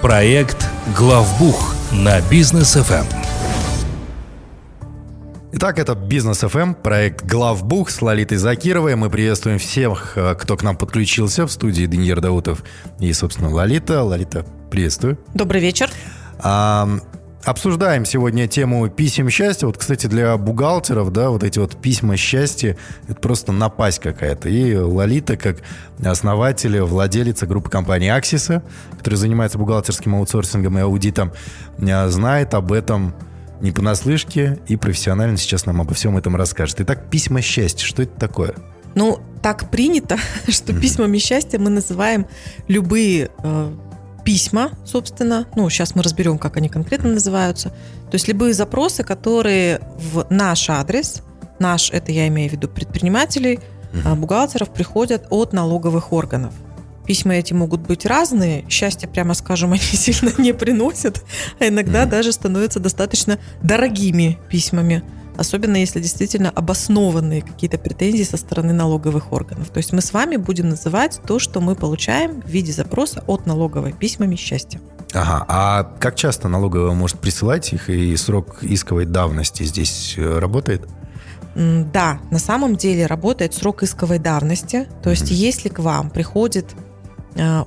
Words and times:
Проект 0.00 0.66
«Главбух» 0.96 1.74
на 1.92 2.18
бизнес 2.30 2.72
ФМ. 2.72 3.04
Итак, 5.52 5.78
это 5.78 5.94
Бизнес 5.94 6.38
ФМ, 6.38 6.72
проект 6.72 7.26
Главбух 7.26 7.90
с 7.90 8.00
Лолитой 8.00 8.38
Закировой. 8.38 8.96
Мы 8.96 9.10
приветствуем 9.10 9.58
всех, 9.58 10.16
э, 10.16 10.34
кто 10.34 10.56
к 10.56 10.62
нам 10.62 10.78
подключился 10.78 11.46
в 11.46 11.52
студии 11.52 11.84
Деньер 11.84 12.22
Даутов 12.22 12.64
и, 13.00 13.12
собственно, 13.12 13.50
Лолита. 13.50 14.02
Лолита, 14.02 14.46
приветствую. 14.70 15.18
Добрый 15.34 15.60
вечер. 15.60 15.90
А, 16.38 16.88
Обсуждаем 17.44 18.04
сегодня 18.04 18.46
тему 18.48 18.88
писем 18.88 19.30
счастья. 19.30 19.66
Вот, 19.66 19.78
кстати, 19.78 20.06
для 20.06 20.36
бухгалтеров, 20.36 21.12
да, 21.12 21.30
вот 21.30 21.44
эти 21.44 21.58
вот 21.58 21.80
письма 21.80 22.16
счастья, 22.16 22.76
это 23.06 23.14
просто 23.20 23.52
напасть 23.52 24.00
какая-то. 24.00 24.48
И 24.48 24.74
Лолита, 24.76 25.36
как 25.36 25.58
основатель, 26.04 26.80
владелица 26.80 27.46
группы 27.46 27.70
компании 27.70 28.08
Аксиса, 28.08 28.62
которая 28.96 29.18
занимается 29.18 29.56
бухгалтерским 29.56 30.16
аутсорсингом 30.16 30.78
и 30.78 30.82
аудитом, 30.82 31.32
э, 31.78 32.08
знает 32.08 32.54
об 32.54 32.72
этом 32.72 33.14
не 33.60 33.72
понаслышке 33.72 34.58
и 34.66 34.76
профессионально 34.76 35.36
сейчас 35.36 35.64
нам 35.64 35.80
обо 35.80 35.94
всем 35.94 36.16
этом 36.16 36.36
расскажет. 36.36 36.80
Итак, 36.80 37.08
письма 37.08 37.40
счастья, 37.40 37.86
что 37.86 38.02
это 38.02 38.18
такое? 38.18 38.54
Ну, 38.94 39.20
так 39.42 39.70
принято, 39.70 40.16
что 40.48 40.74
письмами 40.74 41.18
счастья 41.18 41.58
мы 41.58 41.70
называем 41.70 42.26
любые 42.66 43.30
э, 43.42 43.72
письма, 44.28 44.72
собственно. 44.84 45.46
Ну, 45.56 45.70
сейчас 45.70 45.94
мы 45.94 46.02
разберем, 46.02 46.36
как 46.36 46.58
они 46.58 46.68
конкретно 46.68 47.08
называются. 47.08 47.70
То 48.10 48.16
есть 48.16 48.28
любые 48.28 48.52
запросы, 48.52 49.02
которые 49.02 49.80
в 49.96 50.26
наш 50.28 50.68
адрес, 50.68 51.22
наш, 51.58 51.90
это 51.90 52.12
я 52.12 52.28
имею 52.28 52.50
в 52.50 52.52
виду 52.52 52.68
предпринимателей, 52.68 53.58
угу. 53.94 54.16
бухгалтеров, 54.16 54.68
приходят 54.68 55.26
от 55.30 55.54
налоговых 55.54 56.12
органов. 56.12 56.52
Письма 57.06 57.36
эти 57.36 57.54
могут 57.54 57.80
быть 57.80 58.04
разные. 58.04 58.66
Счастья, 58.68 59.08
прямо 59.08 59.32
скажем, 59.32 59.72
они 59.72 59.80
сильно 59.80 60.30
не 60.36 60.52
приносят, 60.52 61.24
а 61.58 61.68
иногда 61.68 62.02
угу. 62.02 62.10
даже 62.10 62.32
становятся 62.32 62.80
достаточно 62.80 63.38
дорогими 63.62 64.38
письмами 64.50 65.04
особенно 65.38 65.76
если 65.76 66.00
действительно 66.00 66.50
обоснованные 66.50 67.42
какие-то 67.42 67.78
претензии 67.78 68.24
со 68.24 68.36
стороны 68.36 68.72
налоговых 68.72 69.32
органов. 69.32 69.70
То 69.70 69.78
есть 69.78 69.92
мы 69.92 70.02
с 70.02 70.12
вами 70.12 70.36
будем 70.36 70.68
называть 70.68 71.20
то, 71.26 71.38
что 71.38 71.60
мы 71.60 71.74
получаем 71.74 72.42
в 72.42 72.48
виде 72.48 72.72
запроса 72.72 73.22
от 73.26 73.46
налоговой 73.46 73.92
письмами 73.92 74.36
счастья. 74.36 74.80
Ага, 75.14 75.44
а 75.48 75.84
как 76.00 76.16
часто 76.16 76.48
налоговая 76.48 76.92
может 76.92 77.18
присылать 77.18 77.72
их 77.72 77.88
и 77.88 78.14
срок 78.16 78.58
исковой 78.62 79.06
давности 79.06 79.62
здесь 79.62 80.14
э, 80.18 80.38
работает? 80.38 80.86
Да, 81.54 82.20
на 82.30 82.38
самом 82.38 82.76
деле 82.76 83.06
работает 83.06 83.54
срок 83.54 83.82
исковой 83.82 84.18
давности. 84.18 84.86
То 85.02 85.10
есть, 85.10 85.30
mm-hmm. 85.30 85.34
если 85.34 85.68
к 85.70 85.78
вам 85.78 86.10
приходит 86.10 86.66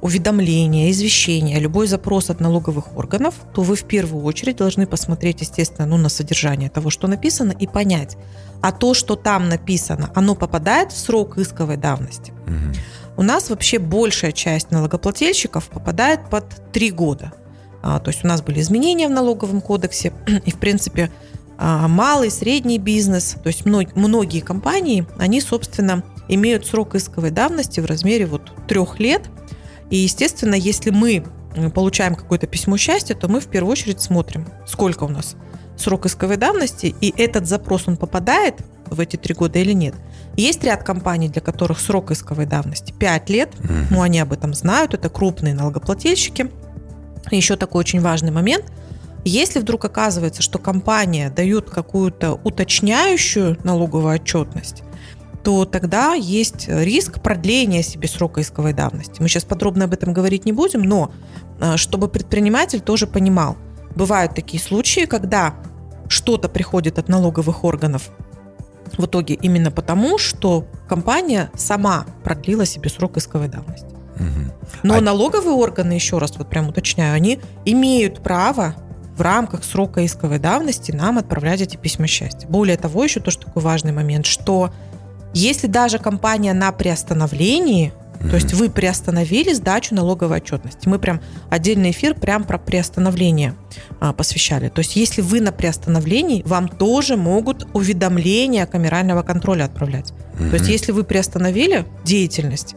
уведомления, 0.02 0.92
извещения, 0.92 1.60
любой 1.60 1.88
запрос 1.88 2.30
от 2.30 2.42
налоговых 2.42 2.98
органов, 2.98 3.36
то 3.54 3.62
вы 3.62 3.76
в 3.76 3.84
первую 3.84 4.24
очередь 4.26 4.58
должны 4.58 4.86
посмотреть, 4.86 5.42
естественно, 5.42 5.88
ну, 5.88 5.98
на 5.98 6.10
содержание 6.10 6.70
того, 6.70 6.90
что 6.90 7.08
написано, 7.08 7.54
и 7.58 7.68
понять, 7.68 8.18
а 8.62 8.72
то, 8.72 8.94
что 8.94 9.16
там 9.16 9.48
написано, 9.48 10.12
оно 10.14 10.36
попадает 10.36 10.92
в 10.92 10.98
срок 10.98 11.38
исковой 11.38 11.78
давности. 11.78 12.34
Угу. 12.48 12.76
У 13.18 13.24
нас 13.24 13.50
вообще 13.50 13.80
большая 13.80 14.32
часть 14.34 14.72
налогоплательщиков 14.72 15.68
попадает 15.70 16.30
под 16.30 16.46
три 16.72 16.92
года. 16.92 17.32
А, 17.82 18.00
то 18.00 18.12
есть 18.12 18.24
у 18.24 18.28
нас 18.28 18.42
были 18.42 18.60
изменения 18.60 19.08
в 19.08 19.12
налоговом 19.12 19.62
кодексе, 19.62 20.12
и, 20.46 20.52
в 20.52 20.58
принципе, 20.58 21.12
а, 21.58 21.88
малый, 21.88 22.30
средний 22.30 22.78
бизнес, 22.78 23.38
то 23.42 23.48
есть 23.48 23.66
многие 23.66 24.42
компании, 24.42 25.06
они, 25.18 25.40
собственно, 25.40 26.04
имеют 26.28 26.66
срок 26.66 26.96
исковой 26.96 27.32
давности 27.32 27.80
в 27.80 27.86
размере 27.86 28.26
вот 28.26 28.52
трех 28.68 29.00
лет– 29.00 29.24
и, 29.92 29.98
естественно, 29.98 30.56
если 30.56 30.90
мы 30.90 31.24
получаем 31.76 32.16
какое-то 32.16 32.48
письмо 32.48 32.78
счастья, 32.78 33.14
то 33.14 33.28
мы 33.28 33.42
в 33.42 33.48
первую 33.48 33.74
очередь 33.74 34.02
смотрим, 34.02 34.48
сколько 34.66 35.04
у 35.04 35.10
нас 35.10 35.36
срок 35.76 36.06
исковой 36.06 36.38
давности, 36.38 36.96
и 37.02 37.14
этот 37.22 37.46
запрос, 37.46 37.88
он 37.88 37.98
попадает 37.98 38.56
в 38.86 39.00
эти 39.00 39.18
три 39.18 39.34
года 39.34 39.60
или 39.60 39.74
нет. 39.74 39.96
Есть 40.38 40.64
ряд 40.64 40.84
компаний, 40.84 41.28
для 41.28 41.42
которых 41.42 41.80
срок 41.80 42.12
исковой 42.12 42.46
давности 42.46 42.94
5 42.98 43.30
лет, 43.30 43.50
ну, 43.90 44.02
они 44.02 44.20
об 44.20 44.32
этом 44.32 44.54
знают, 44.54 44.94
это 44.94 45.10
крупные 45.10 45.54
налогоплательщики. 45.54 46.50
Еще 47.30 47.56
такой 47.58 47.82
очень 47.82 48.02
важный 48.02 48.32
момент. 48.32 48.66
Если 49.24 49.60
вдруг 49.60 49.86
оказывается, 49.86 50.42
что 50.42 50.58
компания 50.58 51.30
дает 51.30 51.70
какую-то 51.70 52.40
уточняющую 52.44 53.58
налоговую 53.64 54.16
отчетность, 54.16 54.84
то 55.44 55.66
тогда 55.66 56.14
есть 56.14 56.68
риск 56.68 57.22
продления 57.22 57.84
себе 57.84 58.08
срока 58.08 58.42
исковой 58.42 58.74
давности. 58.74 59.22
Мы 59.22 59.28
сейчас 59.28 59.44
подробно 59.44 59.86
об 59.86 59.94
этом 59.94 60.14
говорить 60.14 60.46
не 60.46 60.52
будем, 60.52 60.82
но 60.82 61.12
э, 61.60 61.78
чтобы 61.78 62.08
предприниматель 62.08 62.82
тоже 62.82 63.08
понимал, 63.08 63.58
бывают 63.96 64.36
такие 64.36 64.62
случаи, 64.62 65.06
когда 65.06 65.56
что-то 66.08 66.50
приходит 66.50 67.00
от 67.00 67.08
налоговых 67.10 67.64
органов 67.64 68.10
в 68.98 69.06
итоге 69.06 69.36
именно 69.36 69.72
потому, 69.72 70.18
что 70.18 70.66
компания 70.88 71.50
сама 71.56 72.06
продлила 72.24 72.66
себе 72.66 72.90
срок 72.90 73.18
исковой 73.18 73.48
давности. 73.48 73.88
Но 74.84 74.96
а... 74.96 75.02
налоговые 75.02 75.56
органы, 75.56 75.94
еще 75.94 76.18
раз 76.18 76.38
вот 76.38 76.50
прям 76.50 76.68
уточняю, 76.68 77.16
они 77.16 77.40
имеют 77.66 78.22
право 78.22 78.76
в 79.16 79.22
рамках 79.22 79.64
срока 79.64 80.06
исковой 80.06 80.40
давности 80.40 80.92
нам 80.92 81.18
отправлять 81.18 81.62
эти 81.62 81.78
письма 81.78 82.08
счастья. 82.08 82.48
Более 82.48 82.78
того, 82.78 83.04
еще 83.04 83.20
тоже 83.20 83.40
такой 83.40 83.62
важный 83.62 83.92
момент, 83.92 84.26
что 84.26 84.72
если 85.34 85.68
даже 85.68 85.98
компания 85.98 86.54
на 86.54 86.72
приостановлении, 86.72 87.94
mm-hmm. 87.94 88.30
то 88.30 88.36
есть 88.36 88.54
вы 88.54 88.70
приостановили 88.70 89.54
сдачу 89.54 89.96
налоговой 89.96 90.38
отчетности, 90.38 90.88
мы 90.88 91.00
прям 91.00 91.22
отдельный 91.50 91.92
эфир 91.92 92.16
прям 92.16 92.44
про 92.44 92.58
приостановление 92.58 93.56
а, 94.00 94.14
посвящали. 94.14 94.70
То 94.70 94.80
есть 94.80 94.96
если 94.96 95.22
вы 95.22 95.42
на 95.42 95.52
приостановлении, 95.52 96.44
вам 96.46 96.68
тоже 96.68 97.16
могут 97.16 97.68
уведомления 97.74 98.66
камерального 98.66 99.24
контроля 99.24 99.66
отправлять. 99.66 100.12
Mm-hmm. 100.12 100.50
То 100.50 100.56
есть 100.56 100.68
если 100.68 100.92
вы 100.92 101.04
приостановили 101.04 101.86
деятельность, 102.04 102.76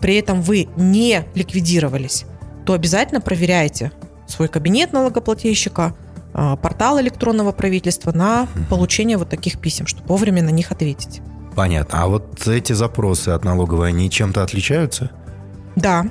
при 0.00 0.16
этом 0.16 0.40
вы 0.42 0.68
не 0.76 1.24
ликвидировались, 1.34 2.24
то 2.64 2.72
обязательно 2.72 3.20
проверяйте 3.20 3.92
свой 4.26 4.48
кабинет 4.48 4.92
налогоплательщика, 4.92 5.94
а, 6.32 6.56
портал 6.56 7.00
электронного 7.00 7.52
правительства 7.52 8.12
на 8.12 8.46
получение 8.68 9.16
вот 9.16 9.28
таких 9.28 9.58
писем, 9.58 9.86
чтобы 9.86 10.08
вовремя 10.08 10.42
на 10.42 10.50
них 10.50 10.70
ответить. 10.70 11.20
Понятно. 11.60 12.02
А 12.02 12.06
вот 12.06 12.48
эти 12.48 12.72
запросы 12.72 13.28
от 13.28 13.44
налоговой, 13.44 13.88
они 13.88 14.08
чем-то 14.08 14.42
отличаются? 14.42 15.10
Да. 15.76 16.06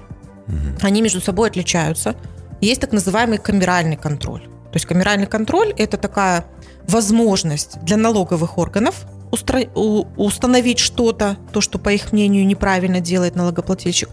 Угу. 0.48 0.78
Они 0.84 1.02
между 1.02 1.22
собой 1.22 1.50
отличаются. 1.50 2.16
Есть 2.62 2.82
так 2.82 2.92
называемый 2.92 3.40
камеральный 3.40 3.98
контроль. 3.98 4.44
То 4.44 4.76
есть 4.76 4.86
камеральный 4.86 5.26
контроль– 5.26 5.74
это 5.78 5.98
такая 5.98 6.46
возможность 6.88 7.82
для 7.82 7.98
налоговых 7.98 8.60
органов 8.60 9.08
установить 9.32 10.78
что-то, 10.78 11.38
то, 11.52 11.62
что, 11.62 11.80
по 11.80 11.90
их 11.90 12.12
мнению, 12.12 12.46
неправильно 12.46 13.00
делает 13.00 13.36
налогоплательщик, 13.36 14.10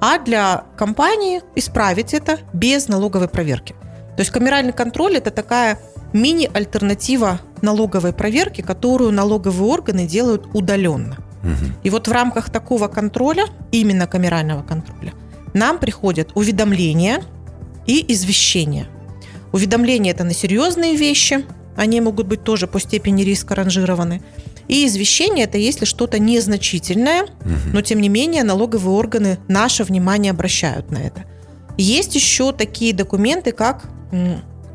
а 0.00 0.20
для 0.20 0.66
компании 0.76 1.42
исправить 1.56 2.14
это 2.14 2.38
без 2.52 2.86
налоговой 2.86 3.26
проверки. 3.26 3.74
То 4.16 4.20
есть 4.20 4.30
камеральный 4.30 4.72
контроль– 4.72 5.16
это 5.18 5.32
такая 5.32 5.80
мини-альтернатива 6.12 7.40
налоговой 7.62 8.12
проверки, 8.12 8.62
которую 8.62 9.12
налоговые 9.12 9.70
органы 9.70 10.06
делают 10.06 10.46
удаленно. 10.54 11.16
Угу. 11.42 11.72
И 11.84 11.90
вот 11.90 12.08
в 12.08 12.12
рамках 12.12 12.50
такого 12.50 12.88
контроля, 12.88 13.46
именно 13.72 14.06
камерального 14.06 14.62
контроля, 14.62 15.12
нам 15.54 15.78
приходят 15.78 16.30
уведомления 16.34 17.22
и 17.86 18.04
извещения. 18.12 18.88
Уведомления 19.52 20.12
это 20.12 20.24
на 20.24 20.34
серьезные 20.34 20.96
вещи, 20.96 21.44
они 21.76 22.00
могут 22.00 22.26
быть 22.26 22.42
тоже 22.42 22.66
по 22.66 22.80
степени 22.80 23.22
риска 23.22 23.54
ранжированы. 23.54 24.22
И 24.68 24.86
извещение 24.86 25.44
это 25.44 25.58
если 25.58 25.84
что-то 25.84 26.18
незначительное, 26.18 27.22
угу. 27.22 27.72
но 27.72 27.80
тем 27.82 28.00
не 28.00 28.08
менее 28.08 28.42
налоговые 28.42 28.96
органы 28.96 29.38
наше 29.46 29.84
внимание 29.84 30.30
обращают 30.30 30.90
на 30.90 30.98
это. 30.98 31.24
Есть 31.78 32.14
еще 32.14 32.52
такие 32.52 32.92
документы, 32.92 33.52
как 33.52 33.84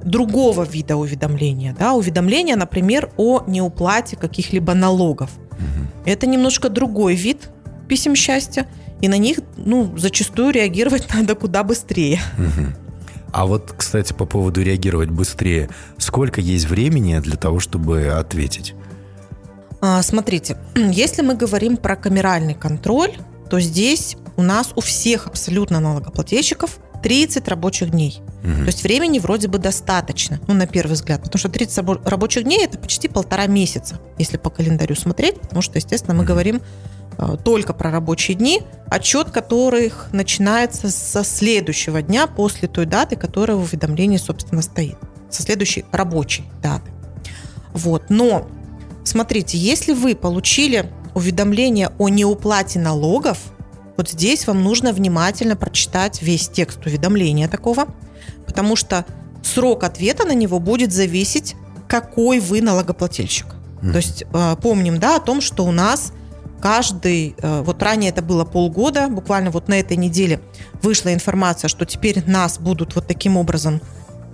другого 0.04 0.64
вида 0.64 0.98
уведомления. 0.98 1.76
Да? 1.78 1.94
Уведомления, 1.94 2.56
например, 2.56 3.12
о 3.18 3.44
неуплате 3.48 4.16
каких-либо 4.16 4.74
налогов. 4.74 5.32
Угу. 5.52 5.88
Это 6.06 6.28
немножко 6.28 6.70
другой 6.70 7.16
вид 7.16 7.50
писем 7.88 8.16
счастья, 8.16 8.68
и 9.02 9.08
на 9.08 9.18
них 9.18 9.40
ну, 9.58 9.98
зачастую 9.98 10.52
реагировать 10.52 11.08
надо 11.14 11.36
куда 11.36 11.64
быстрее. 11.64 12.20
Угу. 12.38 12.68
А 13.34 13.46
вот, 13.46 13.74
кстати, 13.78 14.14
по 14.14 14.26
поводу 14.26 14.62
реагировать 14.62 15.10
быстрее, 15.10 15.70
сколько 15.98 16.42
есть 16.42 16.70
времени 16.70 17.18
для 17.20 17.38
того, 17.38 17.60
чтобы 17.60 18.08
ответить? 18.08 18.76
А, 19.80 20.02
смотрите, 20.04 20.58
если 20.76 21.22
мы 21.22 21.36
говорим 21.36 21.78
про 21.78 21.96
камеральный 21.96 22.54
контроль, 22.54 23.14
то 23.50 23.60
здесь 23.60 24.18
у 24.38 24.42
нас 24.42 24.72
у 24.76 24.82
всех 24.82 25.28
абсолютно 25.28 25.80
налогоплательщиков 25.80 26.80
30 27.02 27.48
рабочих 27.48 27.92
дней. 27.92 28.22
Угу. 28.44 28.54
То 28.54 28.66
есть 28.66 28.84
времени 28.84 29.20
вроде 29.20 29.48
бы 29.48 29.58
достаточно, 29.58 30.40
ну, 30.48 30.54
на 30.54 30.68
первый 30.68 30.94
взгляд, 30.94 31.22
потому 31.24 31.40
что 31.40 31.50
30 31.50 31.86
рабочих 32.06 32.44
дней– 32.44 32.64
это 32.64 32.78
почти 32.78 33.08
полтора 33.08 33.48
месяца, 33.48 34.00
если 34.18 34.38
по 34.38 34.50
календарю 34.50 34.96
смотреть, 34.96 35.40
потому 35.40 35.62
что, 35.62 35.78
естественно, 35.78 36.16
мы 36.16 36.24
говорим 36.24 36.62
э, 37.18 37.38
только 37.44 37.74
про 37.74 37.92
рабочие 37.92 38.36
дни, 38.36 38.62
отчет 38.88 39.32
которых 39.32 40.10
начинается 40.12 40.90
со 40.90 41.24
следующего 41.24 42.02
дня 42.02 42.28
после 42.28 42.68
той 42.68 42.86
даты, 42.86 43.16
которая 43.16 43.58
в 43.58 43.62
уведомлении, 43.62 44.18
собственно, 44.18 44.62
стоит. 44.62 44.98
Со 45.30 45.44
следующей 45.44 45.86
рабочей 45.92 46.44
даты. 46.62 46.92
Вот. 47.74 48.10
Но, 48.10 48.48
смотрите, 49.04 49.58
если 49.58 49.94
вы 49.94 50.16
получили 50.16 50.90
уведомление 51.14 51.92
о 51.98 52.10
неуплате 52.10 52.80
налогов, 52.80 53.40
вот 54.02 54.10
здесь 54.10 54.48
вам 54.48 54.64
нужно 54.64 54.94
внимательно 54.94 55.56
прочитать 55.56 56.24
весь 56.24 56.50
текст 56.50 56.84
уведомления 56.88 57.48
такого, 57.48 57.86
потому 58.48 58.76
что 58.76 59.06
срок 59.44 59.84
ответа 59.84 60.26
на 60.26 60.34
него 60.34 60.58
будет 60.58 60.92
зависеть, 60.92 61.56
какой 61.88 62.40
вы 62.40 62.64
налогоплательщик. 62.64 63.46
Mm. 63.84 63.92
То 63.92 63.98
есть 63.98 64.24
э, 64.34 64.56
помним, 64.60 64.98
да, 64.98 65.18
о 65.18 65.20
том, 65.20 65.40
что 65.40 65.66
у 65.66 65.72
нас 65.72 66.14
каждый, 66.60 67.36
э, 67.38 67.62
вот 67.62 67.84
ранее 67.84 68.10
это 68.10 68.24
было 68.24 68.44
полгода, 68.44 69.08
буквально 69.08 69.52
вот 69.52 69.68
на 69.68 69.76
этой 69.80 69.98
неделе 69.98 70.42
вышла 70.82 71.14
информация, 71.14 71.68
что 71.68 71.86
теперь 71.86 72.24
нас 72.26 72.58
будут 72.58 72.96
вот 72.96 73.06
таким 73.06 73.38
образом 73.38 73.82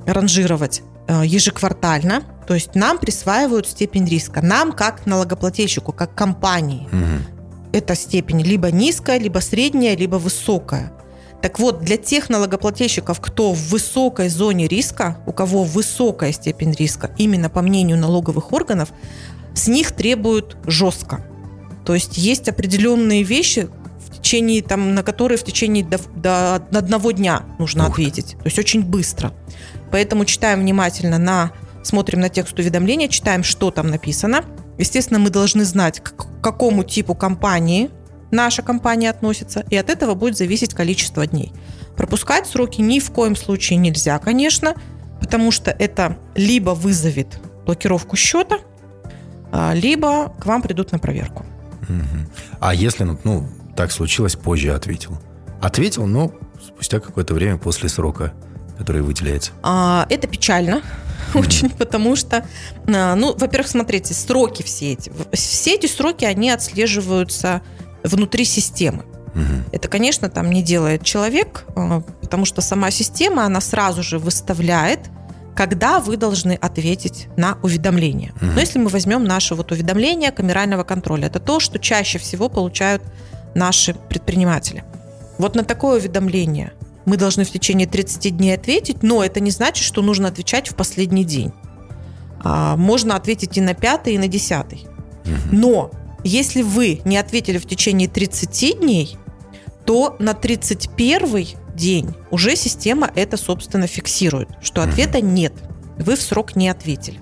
ранжировать 0.05 0.81
э, 1.09 1.23
ежеквартально, 1.25 2.23
то 2.47 2.53
есть 2.53 2.73
нам 2.73 2.99
присваивают 2.99 3.67
степень 3.67 4.07
риска, 4.07 4.41
нам 4.41 4.71
как 4.71 5.05
налогоплательщику, 5.05 5.91
как 5.91 6.15
компании. 6.15 6.87
Угу. 6.89 7.36
Эта 7.77 7.93
степень 7.93 8.41
либо 8.41 8.71
низкая, 8.71 9.19
либо 9.19 9.37
средняя, 9.37 9.95
либо 9.95 10.15
высокая. 10.15 10.91
Так 11.43 11.59
вот, 11.59 11.81
для 11.81 11.97
тех 11.97 12.27
налогоплательщиков, 12.27 13.19
кто 13.21 13.53
в 13.53 13.69
высокой 13.69 14.29
зоне 14.29 14.67
риска, 14.67 15.19
у 15.27 15.31
кого 15.31 15.63
высокая 15.63 16.31
степень 16.31 16.73
риска, 16.73 17.11
именно 17.19 17.51
по 17.51 17.61
мнению 17.61 17.99
налоговых 17.99 18.51
органов, 18.51 18.89
с 19.53 19.67
них 19.67 19.91
требуют 19.91 20.57
жестко. 20.65 21.23
То 21.85 21.93
есть 21.93 22.17
есть 22.17 22.49
определенные 22.49 23.21
вещи, 23.21 23.69
в 23.99 24.17
течение, 24.17 24.63
там, 24.63 24.95
на 24.95 25.03
которые 25.03 25.37
в 25.37 25.43
течение 25.43 25.85
до, 25.85 25.99
до 26.15 26.55
одного 26.55 27.11
дня 27.11 27.43
нужно 27.59 27.83
Ух. 27.83 27.91
ответить. 27.91 28.31
То 28.39 28.45
есть 28.45 28.57
очень 28.57 28.81
быстро. 28.81 29.33
Поэтому 29.91 30.25
читаем 30.25 30.61
внимательно 30.61 31.19
на, 31.19 31.51
смотрим 31.83 32.21
на 32.21 32.29
текст 32.29 32.57
уведомления, 32.57 33.07
читаем, 33.07 33.43
что 33.43 33.69
там 33.69 33.91
написано. 33.91 34.43
Естественно, 34.77 35.19
мы 35.19 35.29
должны 35.29 35.65
знать, 35.65 35.99
к 35.99 36.13
какому 36.41 36.83
типу 36.83 37.15
компании 37.15 37.89
наша 38.31 38.61
компания 38.61 39.09
относится, 39.09 39.63
и 39.69 39.75
от 39.75 39.89
этого 39.89 40.13
будет 40.13 40.37
зависеть 40.37 40.73
количество 40.73 41.25
дней. 41.25 41.53
Пропускать 41.95 42.47
сроки 42.47 42.81
ни 42.81 42.99
в 42.99 43.11
коем 43.11 43.35
случае 43.35 43.77
нельзя, 43.77 44.19
конечно, 44.19 44.75
потому 45.19 45.51
что 45.51 45.71
это 45.71 46.17
либо 46.35 46.71
вызовет 46.71 47.39
блокировку 47.65 48.15
счета, 48.15 48.57
а, 49.51 49.73
либо 49.73 50.29
к 50.39 50.45
вам 50.45 50.61
придут 50.61 50.91
на 50.91 50.99
проверку. 50.99 51.45
А 52.59 52.73
если, 52.73 53.03
ну, 53.03 53.17
ну, 53.23 53.47
так 53.75 53.91
случилось, 53.91 54.35
позже 54.35 54.73
ответил? 54.73 55.17
Ответил, 55.61 56.05
но 56.05 56.33
спустя 56.61 56.99
какое-то 56.99 57.33
время 57.33 57.57
после 57.57 57.89
срока, 57.89 58.33
который 58.77 59.01
выделяется. 59.01 59.51
А, 59.63 60.05
это 60.09 60.27
печально 60.27 60.81
очень, 61.45 61.69
потому 61.69 62.15
что, 62.15 62.45
а, 62.87 63.15
ну, 63.15 63.35
во-первых, 63.37 63.67
смотрите, 63.67 64.13
сроки 64.13 64.63
все 64.63 64.93
эти, 64.93 65.11
все 65.33 65.75
эти 65.75 65.87
сроки, 65.87 66.25
они 66.25 66.49
отслеживаются 66.49 67.61
внутри 68.03 68.45
системы. 68.45 69.03
Это, 69.71 69.87
конечно, 69.87 70.29
там 70.29 70.49
не 70.49 70.63
делает 70.63 71.03
человек, 71.03 71.65
а, 71.75 72.01
потому 72.21 72.45
что 72.45 72.61
сама 72.61 72.89
система, 72.89 73.45
она 73.45 73.61
сразу 73.61 74.01
же 74.01 74.17
выставляет, 74.17 74.99
когда 75.55 75.99
вы 75.99 76.17
должны 76.17 76.53
ответить 76.53 77.27
на 77.35 77.57
уведомление. 77.63 78.31
Угу. 78.35 78.45
Но 78.45 78.59
если 78.59 78.79
мы 78.79 78.89
возьмем 78.89 79.23
наше 79.23 79.55
вот 79.55 79.71
уведомление 79.71 80.31
камерального 80.31 80.83
контроля, 80.83 81.27
это 81.27 81.39
то, 81.39 81.59
что 81.59 81.79
чаще 81.79 82.19
всего 82.19 82.47
получают 82.47 83.01
наши 83.55 83.93
предприниматели. 83.93 84.83
Вот 85.37 85.55
на 85.55 85.63
такое 85.63 85.97
уведомление 85.99 86.73
мы 87.07 87.15
должны 87.15 87.45
в 87.45 87.49
течение 87.49 87.87
30 87.87 88.35
дней 88.35 88.53
ответить, 88.53 89.01
но 89.01 89.23
это 89.23 89.39
не 89.39 89.49
значит, 89.49 89.85
что 89.85 90.01
нужно 90.01 90.27
отвечать 90.27 90.69
в 90.69 90.75
последний 90.75 91.23
день. 91.23 91.53
А, 92.43 92.75
можно 92.75 93.15
ответить 93.15 93.57
и 93.57 93.61
на 93.61 93.73
пятый, 93.73 94.15
и 94.15 94.17
на 94.17 94.27
десятый. 94.27 94.85
Но 95.49 95.89
если 96.25 96.61
вы 96.61 97.01
не 97.05 97.17
ответили 97.17 97.59
в 97.59 97.65
течение 97.65 98.09
30 98.09 98.81
дней, 98.81 99.17
то 99.85 100.17
на 100.19 100.33
31 100.33 101.47
день 101.73 102.13
уже 102.29 102.57
система 102.57 103.09
это, 103.15 103.37
собственно, 103.37 103.87
фиксирует, 103.87 104.49
что 104.61 104.83
ответа 104.83 105.21
нет, 105.21 105.53
вы 105.97 106.17
в 106.17 106.21
срок 106.21 106.57
не 106.57 106.67
ответили. 106.67 107.21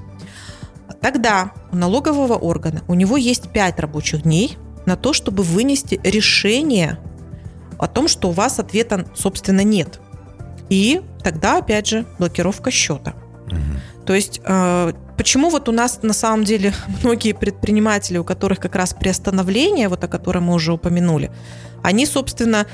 Тогда 0.99 1.51
у 1.71 1.75
налогового 1.75 2.33
органа 2.33 2.81
у 2.87 2.95
него 2.95 3.17
есть 3.17 3.49
5 3.49 3.79
рабочих 3.79 4.23
дней 4.23 4.57
на 4.87 4.95
то, 4.95 5.13
чтобы 5.13 5.43
вынести 5.43 6.01
решение 6.03 6.97
о 7.85 7.87
том, 7.87 8.07
что 8.07 8.29
у 8.29 8.31
вас 8.31 8.59
ответа, 8.59 9.05
собственно, 9.15 9.61
нет. 9.61 9.99
И 10.69 11.01
тогда, 11.23 11.57
опять 11.59 11.87
же, 11.87 12.05
блокировка 12.19 12.71
счета. 12.71 13.13
Угу. 13.47 14.05
То 14.05 14.13
есть 14.13 14.41
э, 14.43 14.93
Почему 15.17 15.49
вот 15.49 15.69
у 15.69 15.71
нас 15.71 15.99
на 16.01 16.13
самом 16.13 16.43
деле 16.43 16.73
многие 17.03 17.33
предприниматели, 17.33 18.17
у 18.17 18.23
которых 18.23 18.59
как 18.59 18.75
раз 18.75 18.93
приостановление, 18.93 19.87
вот 19.87 20.03
о 20.03 20.07
котором 20.07 20.45
мы 20.45 20.53
уже 20.53 20.73
упомянули, 20.73 21.31
они, 21.83 22.05
собственно, 22.05 22.65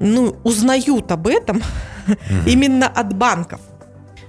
ну, 0.00 0.36
узнают 0.44 1.10
об 1.10 1.26
этом 1.26 1.58
угу. 1.58 2.16
именно 2.46 2.86
от 2.86 3.14
банков. 3.14 3.60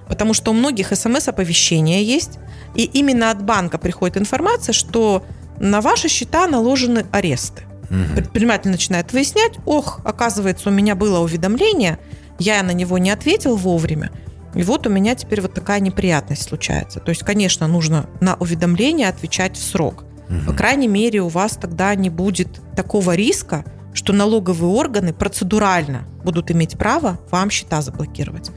Потому 0.08 0.32
что 0.32 0.52
у 0.52 0.54
многих 0.54 0.96
смс-оповещения 0.96 2.00
есть, 2.00 2.38
и 2.74 2.84
именно 2.84 3.30
от 3.30 3.42
банка 3.42 3.76
приходит 3.76 4.16
информация, 4.16 4.72
что 4.72 5.24
на 5.58 5.80
ваши 5.80 6.08
счета 6.08 6.46
наложены 6.46 7.04
аресты. 7.12 7.64
Угу. 7.90 8.16
Предприниматель 8.16 8.70
начинает 8.70 9.12
выяснять, 9.12 9.52
ох, 9.64 10.00
оказывается, 10.04 10.68
у 10.68 10.72
меня 10.72 10.94
было 10.94 11.20
уведомление, 11.20 11.98
я 12.38 12.62
на 12.62 12.72
него 12.72 12.98
не 12.98 13.10
ответил 13.10 13.56
вовремя, 13.56 14.10
и 14.54 14.62
вот 14.62 14.86
у 14.86 14.90
меня 14.90 15.14
теперь 15.14 15.40
вот 15.40 15.54
такая 15.54 15.80
неприятность 15.80 16.42
случается. 16.42 17.00
То 17.00 17.10
есть, 17.10 17.22
конечно, 17.22 17.66
нужно 17.66 18.08
на 18.20 18.34
уведомление 18.36 19.08
отвечать 19.08 19.56
в 19.56 19.62
срок. 19.62 20.04
Угу. 20.28 20.46
По 20.46 20.52
крайней 20.52 20.88
мере, 20.88 21.20
у 21.20 21.28
вас 21.28 21.52
тогда 21.52 21.94
не 21.94 22.10
будет 22.10 22.60
такого 22.74 23.14
риска, 23.14 23.64
что 23.92 24.12
налоговые 24.12 24.72
органы 24.72 25.12
процедурально 25.12 26.06
будут 26.24 26.50
иметь 26.50 26.78
право 26.78 27.18
вам 27.30 27.50
счета 27.50 27.82
заблокировать. 27.82 28.50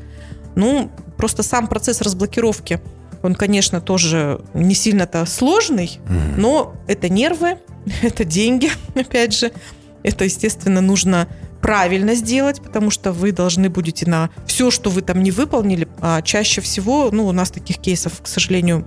Ну, 0.56 0.92
просто 1.18 1.44
сам 1.44 1.68
процесс 1.68 2.02
разблокировки, 2.02 2.82
он, 3.24 3.36
конечно, 3.36 3.82
тоже 3.82 4.42
не 4.54 4.76
сильно-то 4.76 5.26
сложный, 5.26 6.00
угу. 6.06 6.42
но 6.42 6.76
это 6.88 7.10
нервы, 7.10 7.58
это 8.02 8.24
деньги, 8.24 8.70
опять 8.96 9.34
же. 9.34 9.52
Это, 10.04 10.26
естественно, 10.26 10.82
нужно 10.82 11.28
правильно 11.62 12.16
сделать, 12.16 12.62
потому 12.62 12.90
что 12.90 13.12
вы 13.12 13.32
должны 13.32 13.70
будете 13.70 14.10
на 14.10 14.32
все, 14.48 14.72
что 14.72 14.90
вы 14.90 15.02
там 15.02 15.22
не 15.22 15.32
выполнили, 15.32 15.88
а 16.00 16.22
чаще 16.24 16.60
всего, 16.60 17.10
ну, 17.12 17.28
у 17.28 17.32
нас 17.32 17.52
таких 17.52 17.78
кейсов, 17.78 18.22
к 18.22 18.28
сожалению, 18.28 18.86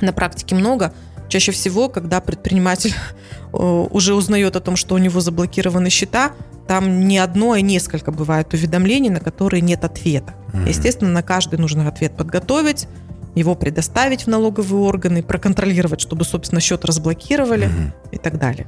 на 0.00 0.12
практике 0.12 0.54
много, 0.54 0.92
чаще 1.28 1.50
всего, 1.50 1.88
когда 1.88 2.20
предприниматель 2.20 2.94
э, 3.52 3.56
уже 3.56 4.14
узнает 4.14 4.54
о 4.54 4.60
том, 4.60 4.76
что 4.76 4.94
у 4.94 4.98
него 4.98 5.20
заблокированы 5.20 5.90
счета, 5.90 6.32
там 6.68 7.08
не 7.08 7.18
одно, 7.18 7.52
а 7.52 7.60
несколько 7.60 8.12
бывает 8.12 8.52
уведомлений, 8.52 9.10
на 9.10 9.20
которые 9.20 9.62
нет 9.62 9.84
ответа. 9.84 10.34
Mm-hmm. 10.52 10.68
Естественно, 10.68 11.10
на 11.10 11.22
каждый 11.22 11.58
нужно 11.58 11.88
ответ 11.88 12.16
подготовить, 12.16 12.86
его 13.38 13.54
предоставить 13.54 14.24
в 14.24 14.26
налоговые 14.26 14.82
органы, 14.82 15.22
проконтролировать, 15.22 16.00
чтобы, 16.00 16.24
собственно, 16.24 16.60
счет 16.60 16.84
разблокировали 16.84 17.66
mm-hmm. 17.66 17.92
и 18.12 18.18
так 18.18 18.38
далее. 18.38 18.66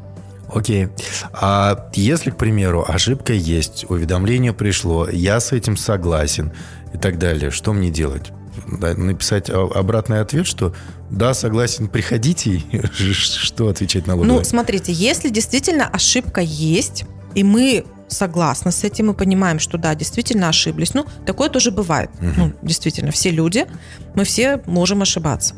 Окей. 0.52 0.88
А 1.32 1.90
если, 1.94 2.30
к 2.30 2.36
примеру, 2.36 2.84
ошибка 2.86 3.32
есть, 3.32 3.86
уведомление 3.88 4.52
пришло, 4.52 5.08
я 5.08 5.38
с 5.38 5.52
этим 5.52 5.76
согласен 5.76 6.52
и 6.92 6.98
так 6.98 7.18
далее, 7.18 7.50
что 7.50 7.72
мне 7.72 7.90
делать? 7.90 8.32
написать 8.66 9.48
обратный 9.50 10.20
ответ, 10.20 10.46
что 10.46 10.74
да, 11.08 11.34
согласен, 11.34 11.88
приходите, 11.88 12.62
что 12.92 13.68
отвечать 13.68 14.06
на 14.06 14.16
Ну, 14.16 14.44
смотрите, 14.44 14.92
если 14.92 15.28
действительно 15.28 15.88
ошибка 15.88 16.40
есть, 16.40 17.04
и 17.34 17.42
мы 17.42 17.84
согласны 18.12 18.72
с 18.72 18.84
этим, 18.84 19.08
мы 19.08 19.14
понимаем, 19.14 19.58
что 19.58 19.78
да, 19.78 19.94
действительно 19.94 20.48
ошиблись. 20.48 20.94
Ну, 20.94 21.06
такое 21.26 21.48
тоже 21.48 21.70
бывает. 21.70 22.10
Угу. 22.18 22.32
Ну, 22.36 22.52
действительно, 22.62 23.10
все 23.10 23.30
люди, 23.30 23.66
мы 24.14 24.24
все 24.24 24.60
можем 24.66 25.02
ошибаться. 25.02 25.54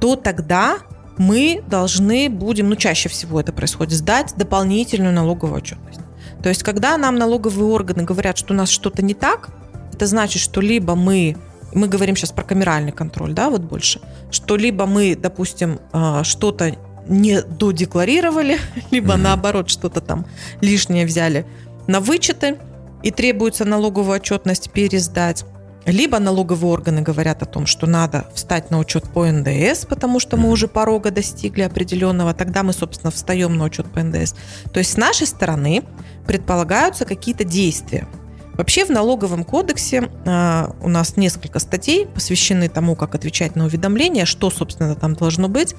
То 0.00 0.16
тогда 0.16 0.78
мы 1.16 1.62
должны 1.66 2.28
будем, 2.28 2.68
ну 2.68 2.76
чаще 2.76 3.08
всего 3.08 3.40
это 3.40 3.52
происходит, 3.52 3.94
сдать 3.94 4.34
дополнительную 4.36 5.12
налоговую 5.12 5.58
отчетность. 5.58 6.00
То 6.42 6.48
есть, 6.48 6.62
когда 6.62 6.96
нам 6.96 7.16
налоговые 7.16 7.66
органы 7.66 8.04
говорят, 8.04 8.38
что 8.38 8.54
у 8.54 8.56
нас 8.56 8.68
что-то 8.68 9.02
не 9.02 9.14
так, 9.14 9.48
это 9.92 10.06
значит, 10.06 10.40
что 10.40 10.60
либо 10.60 10.94
мы, 10.94 11.36
мы 11.74 11.88
говорим 11.88 12.14
сейчас 12.14 12.30
про 12.30 12.44
камеральный 12.44 12.92
контроль, 12.92 13.32
да, 13.32 13.50
вот 13.50 13.62
больше, 13.62 14.00
что 14.30 14.56
либо 14.56 14.86
мы, 14.86 15.16
допустим, 15.16 15.80
а, 15.92 16.22
что-то 16.22 16.76
не 17.08 17.42
додекларировали, 17.42 18.58
либо 18.90 19.14
mm-hmm. 19.14 19.22
наоборот 19.22 19.70
что-то 19.70 20.00
там 20.00 20.26
лишнее 20.60 21.06
взяли 21.06 21.46
на 21.88 21.98
вычеты, 22.00 22.58
и 23.02 23.10
требуется 23.10 23.64
налоговую 23.64 24.16
отчетность 24.16 24.70
пересдать, 24.70 25.44
либо 25.86 26.18
налоговые 26.18 26.72
органы 26.72 27.00
говорят 27.00 27.42
о 27.42 27.46
том, 27.46 27.66
что 27.66 27.86
надо 27.86 28.26
встать 28.34 28.70
на 28.70 28.78
учет 28.78 29.04
по 29.04 29.26
НДС, 29.26 29.86
потому 29.86 30.20
что 30.20 30.36
мы 30.36 30.50
уже 30.50 30.68
порога 30.68 31.10
достигли 31.10 31.62
определенного, 31.62 32.34
тогда 32.34 32.62
мы, 32.62 32.72
собственно, 32.72 33.10
встаем 33.10 33.56
на 33.56 33.64
учет 33.64 33.86
по 33.90 34.02
НДС. 34.02 34.34
То 34.72 34.78
есть 34.78 34.92
с 34.92 34.96
нашей 34.96 35.26
стороны 35.26 35.82
предполагаются 36.26 37.04
какие-то 37.06 37.44
действия. 37.44 38.06
Вообще 38.52 38.84
в 38.84 38.90
налоговом 38.90 39.44
кодексе 39.44 40.10
э, 40.26 40.68
у 40.82 40.88
нас 40.88 41.16
несколько 41.16 41.60
статей 41.60 42.06
посвящены 42.06 42.68
тому, 42.68 42.96
как 42.96 43.14
отвечать 43.14 43.54
на 43.54 43.66
уведомления, 43.66 44.24
что, 44.24 44.50
собственно, 44.50 44.96
там 44.96 45.14
должно 45.14 45.48
быть. 45.48 45.76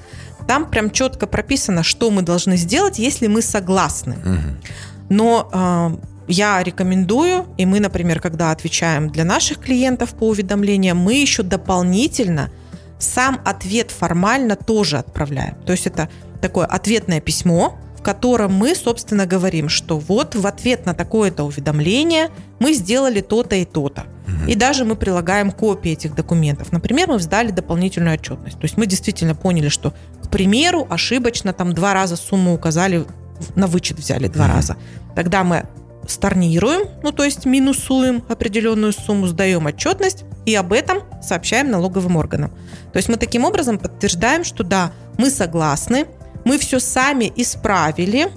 Там 0.48 0.68
прям 0.68 0.90
четко 0.90 1.26
прописано, 1.26 1.82
что 1.82 2.10
мы 2.10 2.22
должны 2.22 2.56
сделать, 2.56 2.98
если 2.98 3.26
мы 3.26 3.42
согласны. 3.42 4.16
Но 5.10 5.50
э, 5.52 5.96
я 6.28 6.62
рекомендую, 6.62 7.46
и 7.58 7.66
мы, 7.66 7.80
например, 7.80 8.20
когда 8.20 8.52
отвечаем 8.52 9.10
для 9.10 9.24
наших 9.24 9.58
клиентов 9.58 10.14
по 10.14 10.28
уведомлениям, 10.28 10.96
мы 10.96 11.14
еще 11.14 11.42
дополнительно 11.42 12.50
сам 12.98 13.40
ответ 13.44 13.90
формально 13.90 14.56
тоже 14.56 14.98
отправляем. 14.98 15.56
То 15.66 15.72
есть 15.72 15.86
это 15.86 16.08
такое 16.40 16.66
ответное 16.66 17.20
письмо, 17.20 17.78
в 17.98 18.02
котором 18.02 18.54
мы, 18.54 18.74
собственно, 18.74 19.26
говорим, 19.26 19.68
что 19.68 19.98
вот 19.98 20.34
в 20.34 20.46
ответ 20.46 20.86
на 20.86 20.94
такое-то 20.94 21.44
уведомление 21.44 22.28
мы 22.58 22.72
сделали 22.72 23.20
то-то 23.20 23.56
и 23.56 23.66
то-то. 23.66 24.04
И 24.46 24.54
даже 24.54 24.84
мы 24.84 24.96
прилагаем 24.96 25.50
копии 25.50 25.90
этих 25.90 26.14
документов. 26.14 26.72
Например, 26.72 27.08
мы 27.08 27.18
сдали 27.18 27.50
дополнительную 27.50 28.14
отчетность. 28.14 28.56
То 28.58 28.64
есть 28.64 28.76
мы 28.76 28.86
действительно 28.86 29.34
поняли, 29.34 29.68
что, 29.68 29.92
к 30.22 30.30
примеру, 30.30 30.86
ошибочно 30.88 31.52
там 31.52 31.74
два 31.74 31.94
раза 31.94 32.16
сумму 32.16 32.54
указали, 32.54 33.04
на 33.54 33.66
вычет 33.66 33.98
взяли 33.98 34.28
два 34.28 34.46
mm-hmm. 34.46 34.54
раза. 34.54 34.76
Тогда 35.14 35.44
мы 35.44 35.66
storнируем, 36.06 36.88
ну 37.02 37.12
то 37.12 37.24
есть 37.24 37.44
минусуем 37.46 38.22
определенную 38.28 38.92
сумму, 38.92 39.26
сдаем 39.26 39.66
отчетность 39.66 40.24
и 40.46 40.54
об 40.54 40.72
этом 40.72 41.02
сообщаем 41.22 41.70
налоговым 41.70 42.16
органам. 42.16 42.50
То 42.92 42.96
есть 42.96 43.08
мы 43.08 43.16
таким 43.16 43.44
образом 43.44 43.78
подтверждаем, 43.78 44.44
что 44.44 44.64
да, 44.64 44.92
мы 45.18 45.30
согласны, 45.30 46.06
мы 46.44 46.58
все 46.58 46.80
сами 46.80 47.32
исправили, 47.36 48.30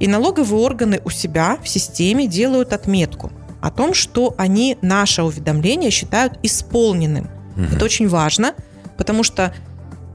и 0.00 0.08
налоговые 0.08 0.60
органы 0.60 1.00
у 1.04 1.10
себя 1.10 1.58
в 1.62 1.68
системе 1.68 2.26
делают 2.26 2.72
отметку 2.72 3.30
о 3.60 3.70
том, 3.70 3.94
что 3.94 4.34
они 4.38 4.76
наше 4.82 5.22
уведомление 5.22 5.90
считают 5.90 6.38
исполненным. 6.42 7.30
Угу. 7.56 7.76
Это 7.76 7.84
очень 7.84 8.08
важно, 8.08 8.54
потому 8.96 9.22
что 9.22 9.54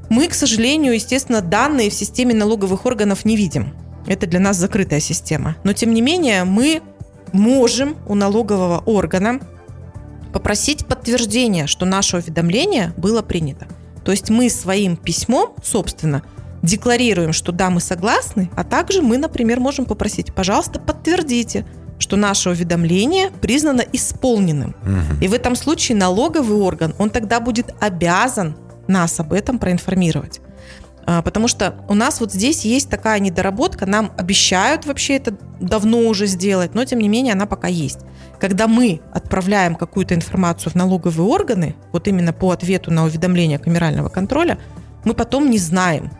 мы, 0.10 0.28
к 0.28 0.34
сожалению, 0.34 0.94
естественно, 0.94 1.42
данные 1.42 1.90
в 1.90 1.94
системе 1.94 2.34
налоговых 2.34 2.86
органов 2.86 3.24
не 3.24 3.38
видим. 3.38 3.74
Это 4.08 4.26
для 4.26 4.40
нас 4.40 4.58
закрытая 4.58 5.00
система. 5.00 5.56
Но, 5.64 5.74
тем 5.74 5.94
не 5.94 6.02
менее, 6.02 6.44
мы 6.44 6.82
можем 7.34 7.98
у 8.08 8.16
налогового 8.16 8.80
органа 8.86 9.40
попросить 10.34 10.86
подтверждение, 10.86 11.68
что 11.68 11.86
наше 11.86 12.18
уведомление 12.18 12.94
было 12.98 13.22
принято. 13.22 13.68
То 14.04 14.12
есть 14.12 14.30
мы 14.30 14.50
своим 14.50 14.96
письмом, 14.96 15.54
собственно, 15.64 16.24
декларируем, 16.64 17.34
что 17.34 17.52
да, 17.52 17.70
мы 17.70 17.82
согласны, 17.82 18.50
а 18.56 18.64
также 18.64 19.02
мы, 19.02 19.18
например, 19.18 19.60
можем 19.60 19.86
попросить, 19.86 20.34
пожалуйста, 20.34 20.80
подтвердите, 20.80 21.66
что 22.00 22.16
наше 22.16 22.50
уведомление 22.50 23.32
признано 23.42 23.84
исполненным. 23.92 24.76
Угу. 24.84 25.24
И 25.24 25.28
в 25.28 25.34
этом 25.34 25.56
случае 25.56 25.98
налоговый 25.98 26.58
орган, 26.58 26.94
он 27.00 27.10
тогда 27.10 27.40
будет 27.40 27.74
обязан 27.80 28.56
нас 28.88 29.20
об 29.20 29.34
этом 29.34 29.60
проинформировать. 29.60 30.40
А, 31.10 31.22
потому 31.22 31.48
что 31.48 31.76
у 31.88 31.94
нас 31.94 32.20
вот 32.20 32.34
здесь 32.34 32.66
есть 32.66 32.90
такая 32.90 33.20
недоработка, 33.20 33.86
нам 33.86 34.12
обещают 34.18 34.86
вообще 34.86 35.16
это 35.16 35.38
давно 35.62 36.00
уже 36.00 36.28
сделать, 36.28 36.76
но 36.76 36.84
тем 36.84 37.00
не 37.00 37.08
менее 37.08 37.34
она 37.34 37.46
пока 37.46 37.70
есть. 37.70 38.00
Когда 38.42 38.68
мы 38.68 39.00
отправляем 39.14 39.76
какую-то 39.76 40.14
информацию 40.14 40.74
в 40.74 40.76
налоговые 40.76 41.26
органы, 41.26 41.76
вот 41.94 42.10
именно 42.10 42.34
по 42.34 42.52
ответу 42.52 42.92
на 42.92 43.06
уведомление 43.06 43.58
камерального 43.58 44.10
контроля, 44.10 44.60
мы 45.06 45.14
потом 45.14 45.50
не 45.50 45.58
знаем, 45.58 46.12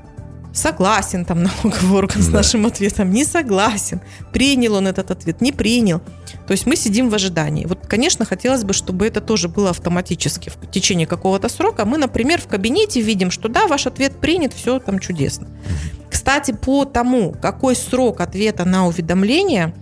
согласен 0.58 1.26
там 1.26 1.44
налоговый 1.44 1.98
орган 1.98 2.22
с 2.22 2.30
нашим 2.30 2.66
ответом, 2.66 3.12
не 3.12 3.26
согласен, 3.26 4.02
принял 4.34 4.76
он 4.76 4.88
этот 4.88 5.12
ответ, 5.12 5.42
не 5.42 5.52
принял. 5.52 6.00
То 6.48 6.52
есть 6.52 6.66
мы 6.66 6.76
сидим 6.76 7.10
в 7.10 7.16
ожидании. 7.16 7.66
Вот, 7.66 7.86
конечно, 7.88 8.26
хотелось 8.26 8.64
бы, 8.64 8.74
чтобы 8.74 9.08
это 9.08 9.22
тоже 9.22 9.48
было 9.48 9.70
автоматически 9.70 10.50
в 10.50 10.72
течение 10.72 11.08
какого-то 11.08 11.50
срока. 11.50 11.86
Мы, 11.86 11.98
например, 11.98 12.42
в 12.42 12.48
кабинете 12.48 13.02
видим, 13.02 13.32
что 13.32 13.50
да, 13.50 13.68
ваш 13.68 13.88
ответ 13.88 14.20
принят, 14.20 14.54
все 14.54 14.80
там 14.80 15.00
чудесно. 15.00 15.48
Кстати, 16.10 16.52
по 16.52 16.86
тому, 16.86 17.34
какой 17.34 17.76
срок 17.76 18.22
ответа 18.22 18.66
на 18.66 18.88
уведомление, 18.88 19.74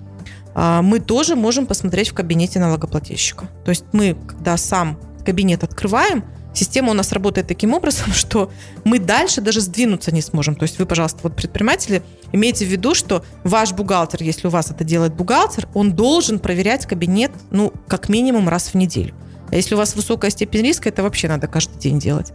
а, 0.54 0.82
мы 0.82 1.00
тоже 1.00 1.36
можем 1.36 1.66
посмотреть 1.66 2.10
в 2.10 2.14
кабинете 2.14 2.60
налогоплательщика. 2.60 3.48
То 3.64 3.70
есть 3.70 3.86
мы, 3.94 4.16
когда 4.28 4.58
сам 4.58 5.00
кабинет 5.26 5.64
открываем, 5.64 6.24
система 6.58 6.92
у 6.92 6.94
нас 6.94 7.12
работает 7.12 7.48
таким 7.48 7.74
образом, 7.74 8.12
что 8.14 8.52
мы 8.84 9.00
дальше 9.00 9.42
даже 9.42 9.62
сдвинуться 9.62 10.14
не 10.14 10.22
сможем. 10.22 10.56
То 10.56 10.64
есть 10.64 10.80
вы, 10.80 10.86
пожалуйста, 10.86 11.20
вот 11.24 11.36
предприниматели, 11.36 12.02
имейте 12.32 12.66
в 12.66 12.70
виду, 12.70 12.96
что 12.96 13.24
ваш 13.44 13.74
бухгалтер, 13.74 14.24
если 14.24 14.48
у 14.48 14.52
вас 14.52 14.72
это 14.72 14.84
делает 14.84 15.14
бухгалтер, 15.14 15.68
он 15.74 15.94
должен 15.94 16.40
проверять 16.40 16.86
кабинет, 16.86 17.32
ну, 17.52 17.74
как 17.88 18.10
минимум 18.10 18.50
раз 18.50 18.70
в 18.70 18.76
неделю. 18.76 19.14
А 19.52 19.56
если 19.56 19.76
у 19.76 19.78
вас 19.78 19.96
высокая 19.96 20.32
степень 20.32 20.64
риска, 20.64 20.90
это 20.90 21.04
вообще 21.04 21.28
надо 21.28 21.48
каждый 21.48 21.78
день 21.80 22.00
делать. 22.00 22.34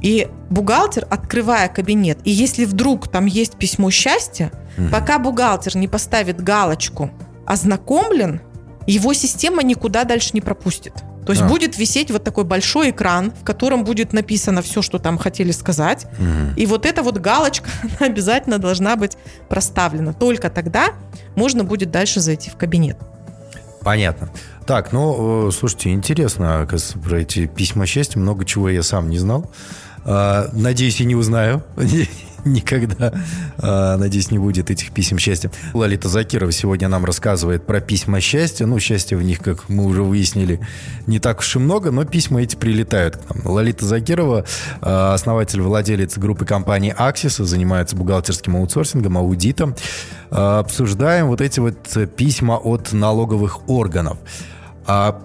И 0.00 0.28
бухгалтер, 0.50 1.06
открывая 1.10 1.68
кабинет, 1.68 2.18
и 2.24 2.30
если 2.30 2.64
вдруг 2.64 3.08
там 3.08 3.26
есть 3.26 3.56
письмо 3.56 3.90
счастья, 3.90 4.52
угу. 4.76 4.88
пока 4.90 5.18
бухгалтер 5.18 5.76
не 5.76 5.88
поставит 5.88 6.42
галочку 6.42 7.10
«ознакомлен», 7.46 8.40
его 8.86 9.14
система 9.14 9.62
никуда 9.62 10.04
дальше 10.04 10.30
не 10.34 10.40
пропустит. 10.40 10.92
То 11.26 11.32
есть 11.32 11.42
а. 11.42 11.48
будет 11.48 11.76
висеть 11.76 12.10
вот 12.12 12.22
такой 12.22 12.44
большой 12.44 12.90
экран, 12.90 13.32
в 13.32 13.44
котором 13.44 13.84
будет 13.84 14.12
написано 14.12 14.62
все, 14.62 14.80
что 14.80 14.98
там 14.98 15.18
хотели 15.18 15.50
сказать. 15.50 16.06
Угу. 16.18 16.54
И 16.56 16.66
вот 16.66 16.86
эта 16.86 17.02
вот 17.02 17.18
галочка, 17.18 17.68
она 17.82 18.06
обязательно 18.06 18.58
должна 18.58 18.94
быть 18.96 19.18
проставлена. 19.48 20.12
Только 20.12 20.50
тогда 20.50 20.90
можно 21.34 21.64
будет 21.64 21.90
дальше 21.90 22.20
зайти 22.20 22.48
в 22.48 22.56
кабинет. 22.56 22.96
Понятно. 23.82 24.30
Так, 24.66 24.92
ну, 24.92 25.48
э, 25.48 25.50
слушайте, 25.52 25.92
интересно, 25.92 26.66
про 27.04 27.20
эти 27.20 27.46
письма 27.46 27.86
счастья. 27.86 28.18
Много 28.18 28.44
чего 28.44 28.68
я 28.68 28.82
сам 28.82 29.10
не 29.10 29.18
знал. 29.18 29.50
А, 30.04 30.48
надеюсь, 30.52 31.00
и 31.00 31.04
не 31.04 31.16
узнаю. 31.16 31.62
никогда, 32.46 33.12
а, 33.58 33.96
надеюсь, 33.96 34.30
не 34.30 34.38
будет 34.38 34.70
этих 34.70 34.92
писем 34.92 35.18
счастья. 35.18 35.50
Лолита 35.74 36.08
Закирова 36.08 36.52
сегодня 36.52 36.88
нам 36.88 37.04
рассказывает 37.04 37.66
про 37.66 37.80
письма 37.80 38.20
счастья. 38.20 38.66
Ну, 38.66 38.78
счастья 38.78 39.16
в 39.16 39.22
них, 39.22 39.40
как 39.40 39.68
мы 39.68 39.84
уже 39.84 40.02
выяснили, 40.02 40.60
не 41.06 41.18
так 41.18 41.40
уж 41.40 41.56
и 41.56 41.58
много, 41.58 41.90
но 41.90 42.04
письма 42.04 42.42
эти 42.42 42.56
прилетают 42.56 43.16
к 43.16 43.34
нам. 43.34 43.46
Лолита 43.46 43.84
Закирова, 43.84 44.44
а, 44.80 45.14
основатель, 45.14 45.60
владелец 45.60 46.16
группы 46.16 46.44
компании 46.44 46.94
Axis, 46.98 47.42
занимается 47.44 47.96
бухгалтерским 47.96 48.56
аутсорсингом, 48.56 49.18
аудитом. 49.18 49.74
А, 50.30 50.60
обсуждаем 50.60 51.26
вот 51.26 51.40
эти 51.40 51.60
вот 51.60 51.76
письма 52.16 52.54
от 52.54 52.92
налоговых 52.92 53.68
органов. 53.68 54.18
А 54.86 55.20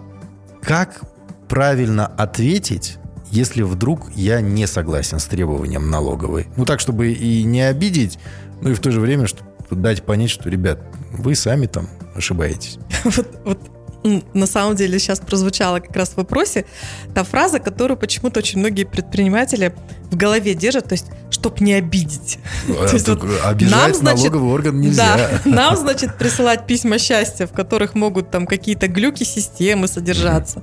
как 0.61 1.01
правильно 1.47 2.07
ответить 2.07 2.97
если 3.31 3.63
вдруг 3.63 4.11
я 4.13 4.41
не 4.41 4.67
согласен 4.67 5.19
с 5.19 5.25
требованием 5.25 5.89
налоговой. 5.89 6.47
Ну, 6.57 6.65
так, 6.65 6.79
чтобы 6.79 7.11
и 7.11 7.43
не 7.43 7.61
обидеть, 7.61 8.19
ну 8.61 8.69
и 8.69 8.73
в 8.73 8.79
то 8.79 8.91
же 8.91 8.99
время, 8.99 9.27
чтобы 9.27 9.49
дать 9.71 10.03
понять, 10.03 10.29
что, 10.29 10.49
ребят, 10.49 10.79
вы 11.11 11.33
сами 11.35 11.65
там 11.65 11.87
ошибаетесь. 12.15 12.77
Вот, 13.03 13.27
вот 13.45 13.80
на 14.03 14.45
самом 14.45 14.75
деле 14.75 14.99
сейчас 14.99 15.19
прозвучала 15.19 15.79
как 15.79 15.95
раз 15.95 16.09
в 16.09 16.17
вопросе 16.17 16.65
та 17.13 17.23
фраза, 17.23 17.59
которую 17.59 17.97
почему-то 17.97 18.39
очень 18.39 18.59
многие 18.59 18.83
предприниматели 18.83 19.73
в 20.11 20.17
голове 20.17 20.53
держат, 20.53 20.89
то 20.89 20.93
есть, 20.93 21.07
чтоб 21.29 21.61
не 21.61 21.73
обидеть. 21.73 22.37
Есть, 22.91 23.07
вот, 23.07 23.23
обижать 23.45 23.71
нам, 23.71 23.93
значит, 23.93 24.25
налоговый 24.25 24.53
орган 24.53 24.81
нельзя. 24.81 25.41
Нам, 25.45 25.77
значит, 25.77 26.17
присылать 26.17 26.67
письма 26.67 26.99
счастья, 26.99 27.47
в 27.47 27.53
которых 27.53 27.95
могут 27.95 28.29
там 28.29 28.45
какие-то 28.45 28.87
глюки 28.87 29.23
системы 29.23 29.87
содержаться, 29.87 30.61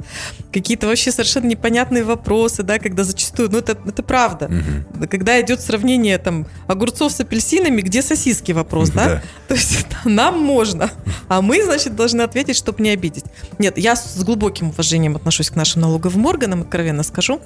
какие-то 0.52 0.86
вообще 0.86 1.10
совершенно 1.10 1.46
непонятные 1.46 2.04
вопросы, 2.04 2.62
да, 2.62 2.78
когда 2.78 3.04
зачастую, 3.04 3.48
ну 3.50 3.58
это, 3.58 3.76
это 3.86 4.02
правда. 4.02 4.50
Когда 5.10 5.40
идет 5.40 5.60
сравнение 5.62 6.18
там 6.18 6.46
огурцов 6.66 7.12
с 7.12 7.20
апельсинами, 7.20 7.80
где 7.80 8.02
сосиски 8.02 8.52
вопрос, 8.52 8.90
да? 8.90 9.04
да? 9.06 9.22
То 9.48 9.54
есть 9.54 9.86
нам 10.04 10.38
можно, 10.38 10.90
а 11.28 11.40
мы, 11.40 11.64
значит, 11.64 11.96
должны 11.96 12.20
ответить, 12.20 12.56
чтобы 12.56 12.82
не 12.82 12.90
обидеть. 12.90 13.24
Нет, 13.58 13.78
я 13.78 13.96
с 13.96 14.22
глубоким 14.22 14.70
уважением 14.70 15.16
отношусь 15.16 15.50
к 15.50 15.56
нашим 15.56 15.82
налоговым 15.82 16.26
органам, 16.26 16.62
откровенно 16.62 17.02
скажу. 17.02 17.40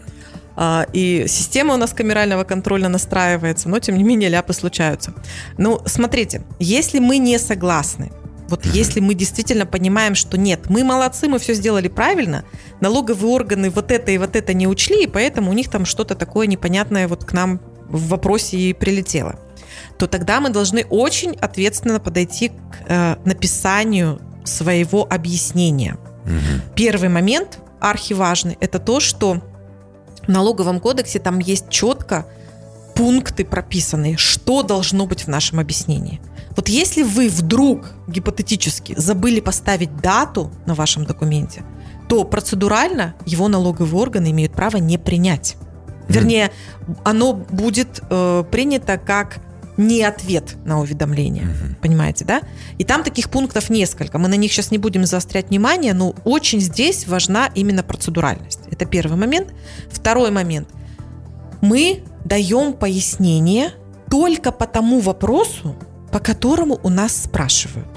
А, 0.56 0.86
и 0.92 1.24
система 1.28 1.74
у 1.74 1.76
нас 1.76 1.92
камерального 1.92 2.44
контроля 2.44 2.88
настраивается, 2.88 3.68
но 3.68 3.78
тем 3.78 3.96
не 3.96 4.04
менее 4.04 4.28
ляпы 4.28 4.52
случаются. 4.52 5.14
Ну, 5.58 5.80
смотрите, 5.86 6.42
если 6.58 6.98
мы 6.98 7.18
не 7.18 7.38
согласны, 7.38 8.12
вот 8.48 8.66
если 8.66 9.00
мы 9.00 9.14
действительно 9.14 9.64
понимаем, 9.64 10.14
что 10.14 10.36
нет, 10.36 10.68
мы 10.68 10.84
молодцы, 10.84 11.26
мы 11.26 11.38
все 11.38 11.54
сделали 11.54 11.88
правильно, 11.88 12.44
налоговые 12.80 13.32
органы 13.32 13.70
вот 13.70 13.90
это 13.90 14.10
и 14.10 14.18
вот 14.18 14.36
это 14.36 14.52
не 14.52 14.66
учли, 14.66 15.04
и 15.04 15.06
поэтому 15.06 15.50
у 15.50 15.54
них 15.54 15.70
там 15.70 15.86
что-то 15.86 16.14
такое 16.14 16.46
непонятное 16.46 17.08
вот 17.08 17.24
к 17.24 17.32
нам 17.32 17.60
в 17.88 18.08
вопросе 18.08 18.58
и 18.58 18.74
прилетело, 18.74 19.38
то 19.98 20.06
тогда 20.06 20.40
мы 20.40 20.50
должны 20.50 20.84
очень 20.84 21.34
ответственно 21.36 21.98
подойти 21.98 22.48
к 22.48 22.52
э, 22.88 23.16
написанию 23.24 24.20
своего 24.44 25.06
объяснения. 25.08 25.96
Угу. 26.24 26.74
Первый 26.74 27.08
момент 27.08 27.58
архиважный, 27.80 28.56
это 28.60 28.78
то, 28.78 29.00
что 29.00 29.42
в 30.26 30.28
налоговом 30.28 30.80
кодексе 30.80 31.18
там 31.18 31.38
есть 31.40 31.68
четко 31.68 32.26
пункты 32.94 33.44
прописанные, 33.44 34.16
что 34.16 34.62
должно 34.62 35.06
быть 35.06 35.24
в 35.24 35.28
нашем 35.28 35.58
объяснении. 35.58 36.20
Вот 36.56 36.68
если 36.68 37.02
вы 37.02 37.28
вдруг 37.28 37.92
гипотетически 38.06 38.94
забыли 38.96 39.40
поставить 39.40 39.96
дату 39.96 40.52
на 40.66 40.74
вашем 40.74 41.04
документе, 41.04 41.64
то 42.08 42.24
процедурально 42.24 43.14
его 43.24 43.48
налоговые 43.48 44.00
органы 44.00 44.30
имеют 44.30 44.52
право 44.52 44.76
не 44.76 44.98
принять. 44.98 45.56
Вернее, 46.08 46.52
оно 47.04 47.32
будет 47.32 48.02
э, 48.10 48.44
принято 48.50 48.98
как 48.98 49.38
не 49.86 50.02
ответ 50.02 50.56
на 50.64 50.80
уведомление. 50.80 51.44
Угу. 51.44 51.76
Понимаете, 51.82 52.24
да? 52.24 52.42
И 52.78 52.84
там 52.84 53.02
таких 53.02 53.30
пунктов 53.30 53.70
несколько. 53.70 54.18
Мы 54.18 54.28
на 54.28 54.34
них 54.34 54.52
сейчас 54.52 54.70
не 54.70 54.78
будем 54.78 55.04
заострять 55.06 55.48
внимание, 55.48 55.94
но 55.94 56.14
очень 56.24 56.60
здесь 56.60 57.06
важна 57.06 57.50
именно 57.54 57.82
процедуральность. 57.82 58.60
Это 58.70 58.84
первый 58.84 59.16
момент. 59.16 59.52
Второй 59.90 60.30
момент. 60.30 60.68
Мы 61.60 62.02
даем 62.24 62.72
пояснение 62.72 63.72
только 64.10 64.52
по 64.52 64.66
тому 64.66 65.00
вопросу, 65.00 65.76
по 66.10 66.18
которому 66.18 66.78
у 66.82 66.88
нас 66.88 67.24
спрашивают. 67.24 67.88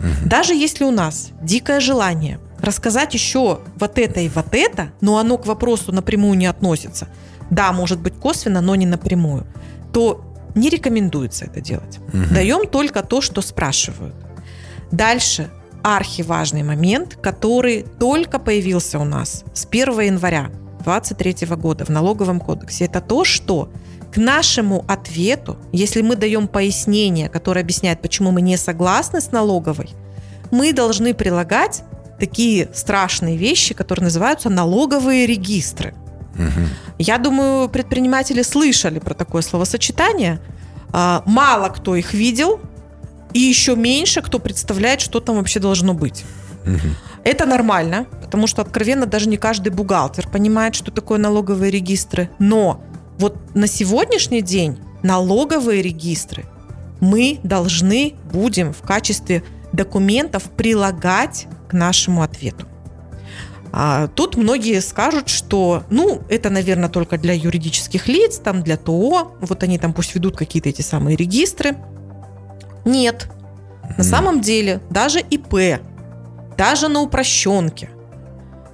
Угу. 0.00 0.28
Даже 0.28 0.54
если 0.54 0.84
у 0.84 0.90
нас 0.90 1.30
дикое 1.40 1.80
желание 1.80 2.40
рассказать 2.60 3.14
еще 3.14 3.60
вот 3.76 3.98
это 3.98 4.20
и 4.20 4.28
вот 4.28 4.46
это, 4.52 4.92
но 5.00 5.18
оно 5.18 5.38
к 5.38 5.46
вопросу 5.46 5.92
напрямую 5.92 6.36
не 6.36 6.46
относится, 6.46 7.08
да, 7.50 7.72
может 7.72 8.00
быть 8.00 8.14
косвенно, 8.14 8.60
но 8.60 8.74
не 8.74 8.86
напрямую, 8.86 9.46
то 9.92 10.33
не 10.54 10.68
рекомендуется 10.68 11.46
это 11.46 11.60
делать. 11.60 11.98
Угу. 12.08 12.34
Даем 12.34 12.66
только 12.66 13.02
то, 13.02 13.20
что 13.20 13.40
спрашивают. 13.42 14.14
Дальше 14.90 15.50
архиважный 15.82 16.62
момент, 16.62 17.18
который 17.20 17.84
только 17.98 18.38
появился 18.38 18.98
у 18.98 19.04
нас 19.04 19.44
с 19.52 19.66
1 19.66 20.00
января 20.00 20.50
2023 20.84 21.46
года 21.56 21.84
в 21.84 21.90
налоговом 21.90 22.40
кодексе. 22.40 22.86
Это 22.86 23.00
то, 23.00 23.24
что 23.24 23.70
к 24.12 24.16
нашему 24.16 24.84
ответу, 24.86 25.58
если 25.72 26.00
мы 26.00 26.16
даем 26.16 26.46
пояснение, 26.46 27.28
которое 27.28 27.60
объясняет, 27.60 28.00
почему 28.00 28.30
мы 28.30 28.42
не 28.42 28.56
согласны 28.56 29.20
с 29.20 29.32
налоговой, 29.32 29.90
мы 30.50 30.72
должны 30.72 31.14
прилагать 31.14 31.82
такие 32.18 32.68
страшные 32.72 33.36
вещи, 33.36 33.74
которые 33.74 34.04
называются 34.04 34.48
налоговые 34.50 35.26
регистры. 35.26 35.94
Я 36.98 37.18
думаю, 37.18 37.68
предприниматели 37.68 38.42
слышали 38.42 38.98
про 38.98 39.14
такое 39.14 39.42
словосочетание. 39.42 40.40
А, 40.92 41.22
мало 41.26 41.68
кто 41.68 41.96
их 41.96 42.14
видел, 42.14 42.60
и 43.32 43.40
еще 43.40 43.74
меньше 43.76 44.22
кто 44.22 44.38
представляет, 44.38 45.00
что 45.00 45.20
там 45.20 45.36
вообще 45.36 45.60
должно 45.60 45.94
быть. 45.94 46.24
Это 47.24 47.46
нормально, 47.46 48.06
потому 48.22 48.46
что 48.46 48.62
откровенно 48.62 49.06
даже 49.06 49.28
не 49.28 49.36
каждый 49.36 49.70
бухгалтер 49.70 50.28
понимает, 50.28 50.74
что 50.74 50.90
такое 50.90 51.18
налоговые 51.18 51.70
регистры. 51.70 52.30
Но 52.38 52.82
вот 53.18 53.36
на 53.54 53.66
сегодняшний 53.66 54.42
день 54.42 54.78
налоговые 55.02 55.82
регистры 55.82 56.44
мы 57.00 57.38
должны 57.42 58.14
будем 58.32 58.72
в 58.72 58.82
качестве 58.82 59.42
документов 59.72 60.44
прилагать 60.44 61.46
к 61.68 61.72
нашему 61.72 62.22
ответу. 62.22 62.66
А 63.76 64.06
тут 64.06 64.36
многие 64.36 64.80
скажут, 64.80 65.28
что, 65.28 65.82
ну, 65.90 66.22
это, 66.28 66.48
наверное, 66.48 66.88
только 66.88 67.18
для 67.18 67.34
юридических 67.34 68.06
лиц, 68.06 68.38
там, 68.38 68.62
для 68.62 68.76
ТО, 68.76 69.36
вот 69.40 69.64
они 69.64 69.78
там 69.80 69.92
пусть 69.92 70.14
ведут 70.14 70.36
какие-то 70.36 70.68
эти 70.68 70.80
самые 70.80 71.16
регистры. 71.16 71.76
Нет. 72.84 73.26
На 73.98 74.04
самом 74.04 74.40
деле, 74.40 74.80
даже 74.90 75.18
ИП, 75.18 75.82
даже 76.56 76.86
на 76.86 77.00
упрощенке, 77.00 77.90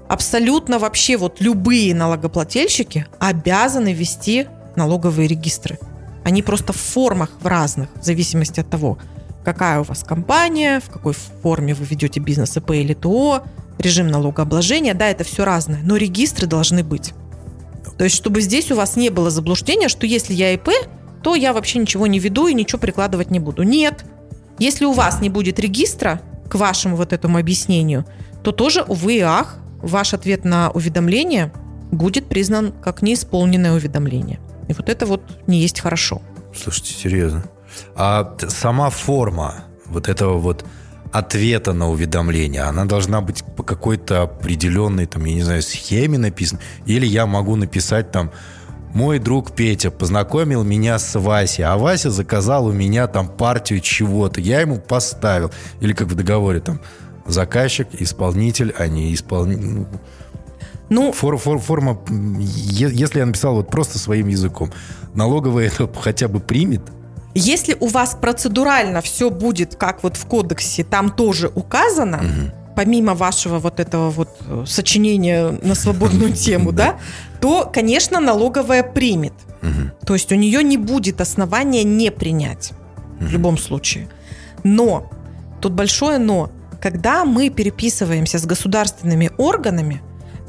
абсолютно 0.07 0.79
вообще 0.79 1.17
вот 1.17 1.41
любые 1.41 1.95
налогоплательщики 1.95 3.07
обязаны 3.19 3.95
вести 3.95 4.49
налоговые 4.77 5.29
регистры. 5.29 5.79
Они 6.25 6.43
просто 6.43 6.75
в 6.75 6.77
формах 6.77 7.31
в 7.41 7.47
разных, 7.47 7.89
в 7.95 8.05
зависимости 8.05 8.61
от 8.61 8.69
того, 8.69 8.99
какая 9.45 9.81
у 9.81 9.83
вас 9.85 10.05
компания, 10.05 10.81
в 10.81 10.91
какой 10.91 11.15
форме 11.15 11.75
вы 11.75 11.85
ведете 11.85 12.21
бизнес 12.21 12.57
ИП 12.57 12.73
или 12.73 12.95
ТО, 12.95 13.43
режим 13.79 14.09
налогообложения, 14.09 14.95
да, 14.95 15.09
это 15.09 15.25
все 15.25 15.45
разное, 15.45 15.81
но 15.83 15.97
регистры 15.97 16.47
должны 16.47 16.85
быть. 16.85 17.15
То 17.97 18.05
есть, 18.05 18.17
чтобы 18.17 18.41
здесь 18.41 18.71
у 18.71 18.77
вас 18.77 18.97
не 18.97 19.11
было 19.11 19.31
заблуждения, 19.31 19.89
что 19.89 20.07
если 20.07 20.33
я 20.35 20.55
ИП, 20.55 20.71
то 21.23 21.35
я 21.35 21.53
вообще 21.53 21.79
ничего 21.79 22.07
не 22.07 22.19
веду 22.19 22.47
и 22.47 22.55
ничего 22.55 22.79
прикладывать 22.79 23.31
не 23.31 23.41
буду. 23.41 23.63
Нет. 23.63 24.05
Если 24.59 24.85
у 24.85 24.93
вас 24.93 25.21
не 25.21 25.29
будет 25.29 25.59
регистра 25.59 26.21
к 26.49 26.55
вашему 26.55 26.97
вот 26.97 27.13
этому 27.13 27.39
объяснению, 27.39 28.07
то 28.43 28.53
тоже, 28.53 28.83
увы 28.83 29.17
и 29.17 29.21
ах, 29.21 29.59
ваш 29.83 30.15
ответ 30.15 30.45
на 30.45 30.71
уведомление 30.71 31.53
будет 31.91 32.27
признан 32.29 32.73
как 32.73 33.03
неисполненное 33.03 33.73
уведомление. 33.73 34.41
И 34.69 34.73
вот 34.73 34.89
это 34.89 35.07
вот 35.07 35.23
не 35.47 35.61
есть 35.61 35.81
хорошо. 35.81 36.23
Слушайте, 36.55 36.95
серьезно. 36.95 37.45
А 37.95 38.37
сама 38.49 38.91
форма 38.91 39.65
вот 39.87 40.09
этого 40.09 40.39
вот 40.39 40.65
ответа 41.13 41.73
на 41.73 41.91
уведомление, 41.91 42.63
она 42.63 42.85
должна 42.85 43.21
быть 43.21 43.45
по 43.57 43.63
какой-то 43.63 44.23
определенной, 44.23 45.07
там, 45.07 45.25
я 45.25 45.35
не 45.35 45.43
знаю, 45.43 45.63
схеме 45.63 46.19
написана, 46.19 46.61
или 46.87 47.07
я 47.07 47.27
могу 47.27 47.57
написать 47.57 48.13
там 48.13 48.31
мой 48.95 49.21
друг 49.21 49.53
Петя 49.53 49.91
познакомил 49.91 50.65
меня 50.65 50.99
с 50.99 51.19
Васей, 51.19 51.65
а 51.65 51.77
Вася 51.77 52.11
заказал 52.11 52.67
у 52.67 52.73
меня 52.73 53.07
там 53.07 53.29
партию 53.29 53.81
чего-то, 53.81 54.41
я 54.41 54.61
ему 54.61 54.81
поставил. 54.81 55.53
Или 55.81 55.93
как 55.93 56.09
в 56.09 56.15
договоре 56.15 56.61
там 56.61 56.81
заказчик, 57.25 57.89
исполнитель, 57.93 58.75
а 58.77 58.89
не 58.89 59.15
исполнитель. 59.15 59.87
Ну, 60.89 61.13
фор, 61.13 61.39
фор, 61.39 61.61
форма, 61.61 62.01
если 62.41 63.21
я 63.21 63.27
написал 63.27 63.55
вот 63.55 63.71
просто 63.71 63.99
своим 64.01 64.27
языком, 64.27 64.73
налоговая 65.15 65.69
это 65.69 65.89
хотя 66.01 66.27
бы 66.27 66.41
примет– 66.41 66.83
если 67.35 67.77
у 67.79 67.87
вас 67.87 68.17
процедурально 68.21 69.01
все 69.03 69.31
будет, 69.31 69.77
как 69.77 70.03
вот 70.03 70.17
в 70.17 70.27
кодексе, 70.27 70.85
там 70.85 71.11
тоже 71.11 71.51
указано, 71.55 72.19
угу. 72.19 72.75
помимо 72.75 73.15
вашего 73.15 73.59
вот 73.59 73.79
этого 73.79 74.11
вот 74.11 74.31
э, 74.47 74.65
сочинения 74.67 75.51
на 75.63 75.75
свободную 75.75 76.33
тему, 76.35 76.73
да, 76.73 76.99
то, 77.41 77.71
конечно, 77.73 78.21
налоговая 78.21 78.83
примет. 78.83 79.35
То 80.07 80.15
есть 80.15 80.33
у 80.33 80.37
нее 80.37 80.65
не 80.65 80.79
будет 80.79 81.21
основания 81.21 81.85
не 81.85 82.11
принять 82.11 82.73
в 83.21 83.31
любом 83.31 83.59
случае. 83.59 84.09
Но, 84.65 85.11
тут 85.61 85.75
большое 85.75 86.19
но, 86.19 86.51
когда 86.81 87.27
мы 87.27 87.51
переписываемся 87.51 88.39
с 88.39 88.47
государственными 88.47 89.31
органами, 89.37 90.01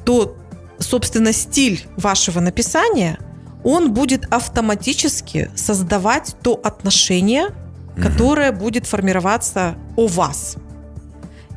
то, 0.06 0.38
собственно, 0.80 1.34
стиль 1.34 1.86
вашего 1.98 2.39
написания– 2.39 3.20
он 3.63 3.93
будет 3.93 4.26
автоматически 4.34 5.52
создавать 5.56 6.36
то 6.41 6.60
отношение, 6.63 7.50
которое 8.02 8.52
будет 8.52 8.88
формироваться 8.88 9.76
о 9.95 10.08
вас. 10.08 10.56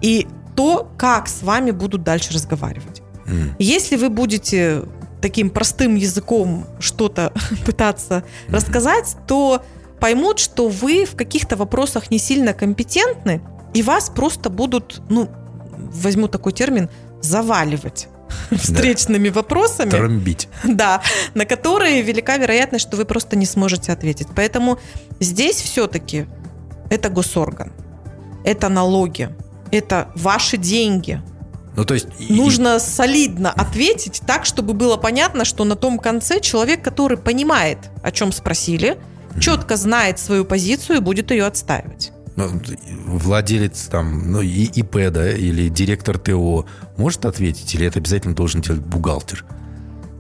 И 0.01 0.27
то, 0.57 0.91
как 0.97 1.29
с 1.29 1.43
вами 1.43 1.71
будут 1.71 2.03
дальше 2.03 2.33
разговаривать. 2.33 3.03
Если 3.59 3.97
вы 3.97 4.11
будете 4.11 4.83
таким 5.23 5.49
простым 5.49 5.95
языком 5.95 6.67
что-то 6.79 7.33
пытаться 7.67 8.25
рассказать, 8.49 9.17
то 9.27 9.63
поймут, 9.99 10.39
что 10.39 10.69
вы 10.69 11.07
в 11.07 11.17
каких-то 11.17 11.57
вопросах 11.57 12.11
не 12.11 12.19
сильно 12.19 12.53
компетентны, 12.53 13.41
и 13.73 13.83
вас 13.83 14.11
просто 14.11 14.51
будут, 14.51 15.01
ну, 15.09 15.31
возьму 15.79 16.29
такой 16.29 16.53
термин, 16.53 16.91
заваливать 17.23 18.09
встречными 18.51 19.29
да. 19.29 19.35
вопросами. 19.35 19.91
Тромбить. 19.91 20.49
Да, 20.65 21.03
на 21.35 21.45
которые 21.45 22.03
велика 22.03 22.37
вероятность, 22.37 22.87
что 22.87 22.97
вы 22.97 23.05
просто 23.05 23.37
не 23.37 23.47
сможете 23.47 23.93
ответить. 23.93 24.29
Поэтому 24.35 24.79
здесь 25.21 25.57
все-таки 25.57 26.27
это 26.91 27.09
госорган, 27.09 27.73
это 28.45 28.69
налоги, 28.69 29.31
это 29.71 30.11
ваши 30.15 30.57
деньги. 30.57 31.21
Ну, 31.77 31.85
то 31.85 31.95
есть... 31.95 32.07
Нужно 32.31 32.77
и... 32.77 32.81
солидно 32.81 33.51
ответить 33.51 34.23
так, 34.27 34.45
чтобы 34.45 34.75
было 34.75 34.97
понятно, 34.97 35.45
что 35.45 35.65
на 35.65 35.75
том 35.75 35.99
конце 35.99 36.41
человек, 36.41 36.83
который 36.83 37.19
понимает, 37.19 37.79
о 38.03 38.11
чем 38.13 38.31
спросили, 38.33 38.99
четко 39.41 39.77
знает 39.77 40.19
свою 40.19 40.45
позицию 40.45 40.99
и 40.99 41.01
будет 41.01 41.31
ее 41.31 41.47
отстаивать 41.47 42.14
владелец 42.37 43.89
там, 43.91 44.33
ну, 44.33 44.41
и 44.41 44.65
ИП, 44.65 45.11
да, 45.11 45.31
или 45.31 45.69
директор 45.69 46.19
ТО 46.19 46.67
может 46.97 47.25
ответить, 47.27 47.75
или 47.75 47.87
это 47.87 47.99
обязательно 47.99 48.35
должен 48.35 48.61
делать 48.61 48.83
бухгалтер? 48.83 49.45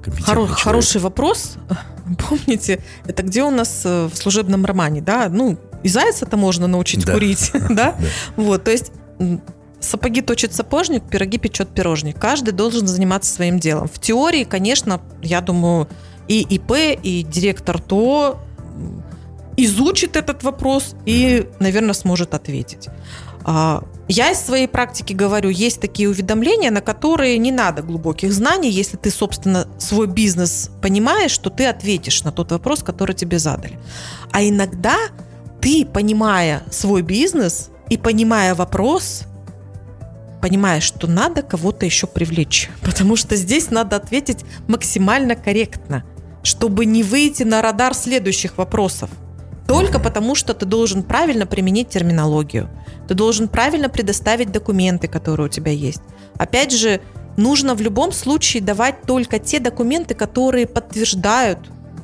Хоро- 0.02 0.46
хороший 0.46 1.00
вопрос. 1.00 1.56
Помните, 2.28 2.82
это 3.06 3.22
где 3.22 3.42
у 3.42 3.50
нас 3.50 3.82
э, 3.84 4.08
в 4.12 4.16
служебном 4.16 4.64
романе, 4.64 5.00
да? 5.00 5.28
Ну, 5.30 5.58
и 5.82 5.88
зайца-то 5.88 6.36
можно 6.36 6.66
научить 6.66 7.04
да. 7.04 7.14
курить, 7.14 7.50
да? 7.70 7.96
Вот, 8.36 8.64
то 8.64 8.70
есть 8.70 8.92
сапоги 9.80 10.20
точит 10.20 10.54
сапожник, 10.54 11.04
пироги 11.04 11.38
печет 11.38 11.70
пирожник. 11.70 12.18
Каждый 12.18 12.52
должен 12.52 12.86
заниматься 12.86 13.32
своим 13.32 13.58
делом. 13.58 13.88
В 13.88 13.98
теории, 13.98 14.44
конечно, 14.44 15.00
я 15.22 15.40
думаю, 15.40 15.88
и 16.28 16.40
ИП, 16.42 16.72
и 17.02 17.22
директор 17.22 17.80
ТО 17.80 18.40
изучит 19.56 20.16
этот 20.16 20.42
вопрос 20.42 20.94
и, 21.06 21.48
наверное, 21.60 21.94
сможет 21.94 22.34
ответить. 22.34 22.88
А, 23.44 23.84
я 24.08 24.30
из 24.30 24.40
своей 24.40 24.66
практики 24.66 25.12
говорю, 25.12 25.50
есть 25.50 25.80
такие 25.80 26.08
уведомления, 26.08 26.70
на 26.70 26.80
которые 26.80 27.38
не 27.38 27.52
надо 27.52 27.82
глубоких 27.82 28.32
знаний. 28.32 28.70
Если 28.70 28.96
ты, 28.96 29.10
собственно, 29.10 29.68
свой 29.78 30.06
бизнес 30.06 30.70
понимаешь, 30.82 31.36
то 31.38 31.50
ты 31.50 31.66
ответишь 31.66 32.24
на 32.24 32.32
тот 32.32 32.52
вопрос, 32.52 32.82
который 32.82 33.14
тебе 33.14 33.38
задали. 33.38 33.78
А 34.32 34.42
иногда 34.42 34.96
ты, 35.60 35.86
понимая 35.86 36.62
свой 36.70 37.02
бизнес 37.02 37.70
и 37.88 37.96
понимая 37.96 38.54
вопрос, 38.54 39.22
понимаешь, 40.42 40.82
что 40.82 41.06
надо 41.06 41.42
кого-то 41.42 41.86
еще 41.86 42.06
привлечь. 42.06 42.70
Потому 42.82 43.16
что 43.16 43.36
здесь 43.36 43.70
надо 43.70 43.96
ответить 43.96 44.44
максимально 44.68 45.36
корректно, 45.36 46.04
чтобы 46.42 46.84
не 46.84 47.02
выйти 47.02 47.42
на 47.42 47.62
радар 47.62 47.94
следующих 47.94 48.58
вопросов. 48.58 49.08
Только 49.66 49.98
потому, 49.98 50.34
что 50.34 50.52
ты 50.54 50.66
должен 50.66 51.02
правильно 51.02 51.46
применить 51.46 51.88
терминологию. 51.88 52.68
Ты 53.08 53.14
должен 53.14 53.48
правильно 53.48 53.88
предоставить 53.88 54.52
документы, 54.52 55.08
которые 55.08 55.46
у 55.46 55.50
тебя 55.50 55.72
есть. 55.72 56.02
Опять 56.36 56.72
же, 56.72 57.00
нужно 57.36 57.74
в 57.74 57.80
любом 57.80 58.12
случае 58.12 58.62
давать 58.62 59.02
только 59.02 59.38
те 59.38 59.60
документы, 59.60 60.14
которые 60.14 60.66
подтверждают 60.66 61.58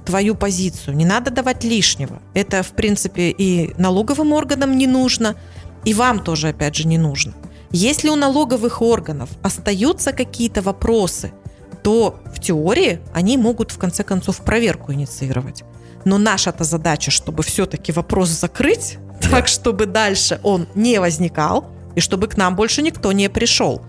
твою 0.07 0.35
позицию. 0.35 0.97
Не 0.97 1.05
надо 1.05 1.31
давать 1.31 1.63
лишнего. 1.65 2.21
Это, 2.35 2.63
в 2.63 2.71
принципе, 2.73 3.31
и 3.31 3.75
налоговым 3.79 4.33
органам 4.33 4.77
не 4.77 4.87
нужно, 4.87 5.37
и 5.85 5.95
вам 5.95 6.25
тоже, 6.25 6.49
опять 6.49 6.75
же, 6.75 6.87
не 6.87 6.99
нужно. 6.99 7.35
Если 7.71 8.09
у 8.09 8.17
налоговых 8.17 8.83
органов 8.83 9.31
остаются 9.43 10.13
какие-то 10.13 10.63
вопросы, 10.63 11.33
то 11.83 12.21
в 12.35 12.41
теории 12.41 13.01
они 13.13 13.37
могут, 13.37 13.71
в 13.71 13.79
конце 13.79 14.05
концов, 14.05 14.39
проверку 14.39 14.93
инициировать. 14.93 15.65
Но 16.05 16.19
наша-то 16.19 16.65
задача, 16.65 17.11
чтобы 17.11 17.43
все-таки 17.43 17.93
вопрос 17.93 18.29
закрыть, 18.31 18.99
да. 19.23 19.31
так, 19.31 19.49
чтобы 19.49 19.87
дальше 19.87 20.41
он 20.43 20.67
не 20.75 20.99
возникал, 20.99 21.71
и 21.95 22.01
чтобы 22.01 22.29
к 22.29 22.37
нам 22.37 22.57
больше 22.57 22.83
никто 22.83 23.13
не 23.13 23.29
пришел. 23.29 23.83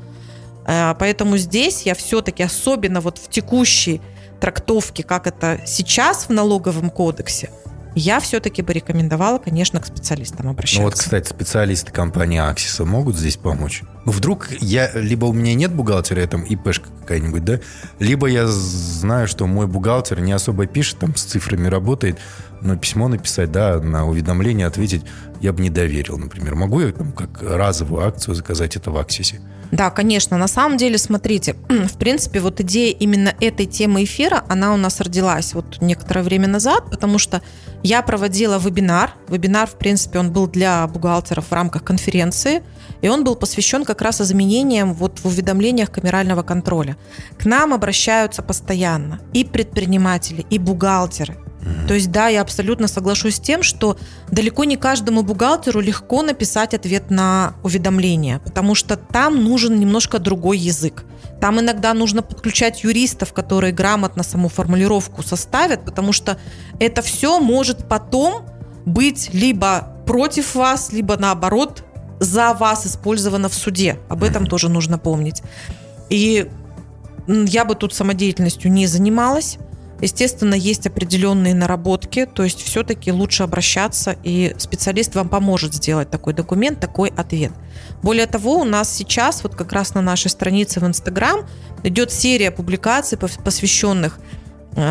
Э, 0.66 0.94
поэтому 0.98 1.38
здесь 1.38 1.84
я 1.84 1.96
все-таки, 1.96 2.44
особенно 2.44 3.02
вот 3.02 3.18
в 3.18 3.30
текущей 3.30 4.02
трактовке, 4.40 5.04
как 5.04 5.28
это 5.28 5.62
сейчас 5.66 6.26
в 6.26 6.30
налоговом 6.30 6.90
кодексе, 6.90 7.52
я 7.96 8.20
все-таки 8.20 8.62
бы 8.62 8.74
рекомендовала, 8.74 9.38
конечно, 9.38 9.80
к 9.80 9.86
специалистам 9.86 10.48
обращаться. 10.48 10.82
Ну 10.82 10.86
вот, 10.86 10.96
кстати, 10.96 11.30
специалисты 11.30 11.92
компании 11.92 12.40
Аксиса 12.40 12.86
могут 12.86 13.18
здесь 13.18 13.38
помочь? 13.38 13.84
Ну, 14.06 14.12
вдруг 14.12 14.50
я, 14.60 14.92
либо 14.94 15.26
у 15.26 15.34
меня 15.34 15.54
нет 15.54 15.74
бухгалтера, 15.74 16.26
там 16.28 16.44
ИПшка 16.44 16.90
какая-нибудь, 17.02 17.44
да, 17.44 17.60
либо 18.00 18.28
я 18.28 18.48
знаю, 18.48 19.28
что 19.28 19.46
мой 19.46 19.68
бухгалтер 19.68 20.20
не 20.22 20.32
особо 20.32 20.66
пишет, 20.68 21.00
там 21.00 21.16
с 21.16 21.24
цифрами 21.24 21.68
работает, 21.68 22.18
но 22.62 22.76
письмо 22.76 23.08
написать, 23.08 23.52
да, 23.52 23.80
на 23.80 24.08
уведомление 24.08 24.68
ответить 24.68 25.04
я 25.42 25.54
бы 25.54 25.62
не 25.62 25.70
доверил, 25.70 26.18
например. 26.18 26.56
Могу 26.56 26.82
я 26.82 26.92
там 26.92 27.12
как 27.12 27.42
разовую 27.42 28.06
акцию 28.06 28.36
заказать 28.36 28.76
это 28.76 28.92
в 28.92 28.98
Аксисе? 28.98 29.42
Да, 29.72 29.90
конечно. 29.90 30.38
На 30.38 30.48
самом 30.48 30.78
деле, 30.78 30.98
смотрите, 30.98 31.56
в 31.70 31.98
принципе, 31.98 32.40
вот 32.40 32.60
идея 32.60 32.94
именно 32.94 33.34
этой 33.40 33.66
темы 33.66 34.04
эфира, 34.04 34.44
она 34.50 34.74
у 34.74 34.78
нас 34.78 35.00
родилась 35.00 35.54
вот 35.54 35.82
некоторое 35.82 36.24
время 36.24 36.48
назад, 36.48 36.92
потому 36.92 37.18
что 37.18 37.42
я 37.82 38.02
проводила 38.02 38.60
вебинар. 38.60 39.14
Вебинар, 39.30 39.68
в 39.68 39.78
принципе, 39.78 40.20
он 40.20 40.32
был 40.32 40.48
для 40.48 40.86
бухгалтеров 40.88 41.48
в 41.48 41.54
рамках 41.54 41.84
конференции, 41.84 42.64
и 43.02 43.08
он 43.08 43.24
был 43.24 43.36
посвящен 43.36 43.86
как 43.86 44.02
раз 44.02 44.22
изменениям 44.22 44.94
вот 44.94 45.20
в 45.20 45.26
уведомлениях 45.26 45.90
камерального 45.90 46.44
контроля. 46.44 46.98
К 47.40 47.46
нам 47.46 47.74
обращаются 47.74 48.44
постоянно 48.44 49.20
и 49.34 49.44
предприниматели, 49.44 50.46
и 50.50 50.60
бухгалтеры. 50.60 51.38
То 51.88 51.94
есть, 51.94 52.12
да, 52.12 52.28
я 52.28 52.42
абсолютно 52.42 52.88
соглашусь 52.88 53.36
с 53.36 53.40
тем, 53.40 53.64
что 53.64 53.98
далеко 54.32 54.64
не 54.64 54.78
каждому 54.78 55.22
бухгалтеру 55.22 55.80
легко 55.80 56.24
написать 56.24 56.74
ответ 56.74 57.12
на 57.12 57.54
уведомление, 57.64 58.40
потому 58.40 58.76
что 58.76 58.96
там 58.96 59.44
нужен 59.44 59.80
немножко 59.80 60.20
другой 60.20 60.58
язык. 60.58 61.04
Там 61.40 61.60
иногда 61.60 61.94
нужно 61.94 62.22
подключать 62.22 62.84
юристов, 62.84 63.34
которые 63.34 63.74
грамотно 63.74 64.24
саму 64.24 64.48
формулировку 64.50 65.24
составят, 65.24 65.86
потому 65.86 66.14
что 66.14 66.38
это 66.80 67.02
все 67.02 67.40
может 67.40 67.88
потом 67.88 68.46
быть 68.86 69.30
либо 69.34 69.98
против 70.06 70.56
вас, 70.56 70.92
либо 70.92 71.18
наоборот 71.18 71.84
за 72.20 72.54
вас 72.54 72.86
использовано 72.86 73.50
в 73.50 73.54
суде. 73.54 74.00
Об 74.10 74.24
этом 74.24 74.46
тоже 74.46 74.70
нужно 74.70 74.98
помнить. 74.98 75.42
И 76.10 76.50
я 77.28 77.66
бы 77.66 77.76
тут 77.76 77.94
самодеятельностью 77.94 78.72
не 78.72 78.88
занималась. 78.88 79.58
Естественно, 80.02 80.56
есть 80.56 80.88
определенные 80.88 81.54
наработки, 81.54 82.26
то 82.26 82.44
есть 82.44 82.62
все-таки 82.62 83.12
лучше 83.12 83.44
обращаться, 83.44 84.16
и 84.24 84.56
специалист 84.58 85.16
вам 85.16 85.30
поможет 85.30 85.74
сделать 85.74 86.10
такой 86.10 86.34
документ, 86.34 86.80
такой 86.80 87.14
ответ. 87.16 87.52
Более 88.02 88.26
того, 88.26 88.56
у 88.56 88.64
нас 88.64 88.92
сейчас 88.94 89.44
вот 89.44 89.56
как 89.56 89.72
раз 89.72 89.94
на 89.94 90.02
нашей 90.02 90.30
странице 90.30 90.80
в 90.80 90.88
Инстаграм 90.88 91.48
идет 91.84 92.12
серия 92.12 92.52
публикаций, 92.52 93.18
посвященных 93.18 94.20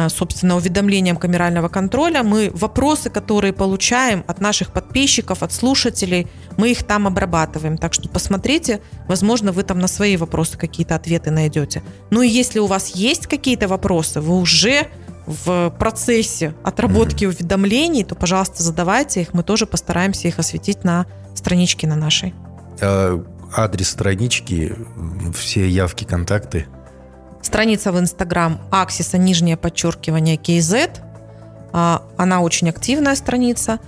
собственно, 0.09 0.57
уведомлениям 0.57 1.17
камерального 1.17 1.69
контроля. 1.69 2.23
Мы 2.23 2.51
вопросы, 2.55 3.11
которые 3.11 3.53
получаем 3.53 4.25
от 4.27 4.41
наших 4.41 4.73
подписчиков, 4.73 5.43
от 5.43 5.53
слушателей, 5.53 6.27
мы 6.57 6.71
их 6.71 6.85
там 6.85 7.07
обрабатываем. 7.07 7.79
Так 7.79 7.95
что 7.95 8.09
посмотрите, 8.09 8.81
возможно, 9.09 9.53
вы 9.53 9.63
там 9.63 9.79
на 9.79 9.89
свои 9.89 10.17
вопросы 10.17 10.59
какие-то 10.59 10.95
ответы 10.95 11.31
найдете. 11.31 11.83
Ну 12.11 12.23
и 12.23 12.29
если 12.29 12.59
у 12.59 12.67
вас 12.67 12.95
есть 12.95 13.27
какие-то 13.27 13.69
вопросы, 13.69 14.21
вы 14.21 14.39
уже 14.39 14.89
в 15.27 15.71
процессе 15.79 16.55
отработки 16.65 17.25
уведомлений, 17.25 18.05
то, 18.05 18.15
пожалуйста, 18.15 18.63
задавайте 18.63 19.23
их. 19.23 19.33
Мы 19.33 19.43
тоже 19.43 19.67
постараемся 19.67 20.29
их 20.29 20.39
осветить 20.39 20.85
на 20.85 21.07
страничке 21.35 21.87
на 21.87 21.97
нашей. 21.97 22.35
А, 22.81 23.23
адрес 23.55 23.89
странички, 23.89 24.75
все 25.35 25.69
явки, 25.69 26.05
контакты– 26.05 26.67
Страница 27.43 27.93
в 27.93 27.99
Инстаграм 27.99 28.61
Аксиса, 28.71 29.19
нижнее 29.19 29.57
подчеркивание 29.57 30.37
KZ. 30.37 31.01
А, 31.73 32.03
она 32.17 32.41
очень 32.41 32.69
активная 32.69 33.15
страница. 33.15 33.79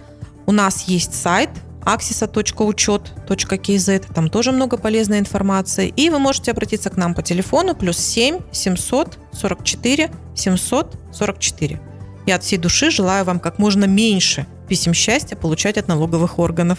У 0.47 0.53
нас 0.53 0.85
есть 0.85 1.15
сайт 1.15 1.51
axisa.учет.kz. 1.85 4.15
Там 4.15 4.31
тоже 4.31 4.53
много 4.53 4.77
полезной 4.77 5.19
информации. 5.19 5.88
И 5.88 6.11
вы 6.11 6.19
можете 6.19 6.53
обратиться 6.53 6.91
к 6.91 6.97
нам 6.97 7.15
по 7.15 7.23
телефону 7.23 7.75
плюс 7.75 7.99
7 7.99 8.41
744 8.53 10.11
744. 10.35 11.81
Я 12.27 12.37
от 12.37 12.45
всей 12.45 12.59
души 12.59 12.91
желаю 12.91 13.25
вам 13.25 13.41
как 13.41 13.59
можно 13.59 13.85
меньше 13.85 14.47
писем 14.69 14.95
счастья 14.95 15.37
получать 15.37 15.77
от 15.77 15.88
налоговых 15.88 16.38
органов. 16.38 16.79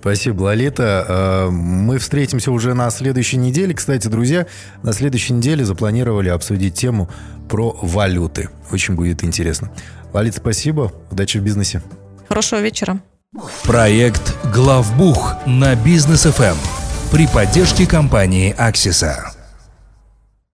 Спасибо, 0.00 0.42
Лолита. 0.42 1.04
А, 1.06 1.50
мы 1.50 1.98
встретимся 1.98 2.50
уже 2.50 2.74
на 2.74 2.90
следующей 2.90 3.36
неделе. 3.36 3.74
Кстати, 3.74 4.08
друзья, 4.08 4.46
на 4.82 4.92
следующей 4.92 5.34
неделе 5.34 5.64
запланировали 5.64 6.30
обсудить 6.30 6.74
тему 6.74 7.08
про 7.48 7.76
валюты. 7.82 8.48
Очень 8.72 8.94
будет 8.94 9.22
интересно. 9.24 9.70
Лолита, 10.12 10.38
спасибо. 10.38 10.92
Удачи 11.10 11.38
в 11.38 11.42
бизнесе. 11.42 11.82
Хорошего 12.28 12.60
вечера. 12.60 13.00
Проект 13.64 14.34
«Главбух» 14.52 15.34
на 15.46 15.76
бизнес 15.76 16.22
ФМ 16.22 16.56
при 17.12 17.26
поддержке 17.28 17.86
компании 17.86 18.54
«Аксиса». 18.56 19.39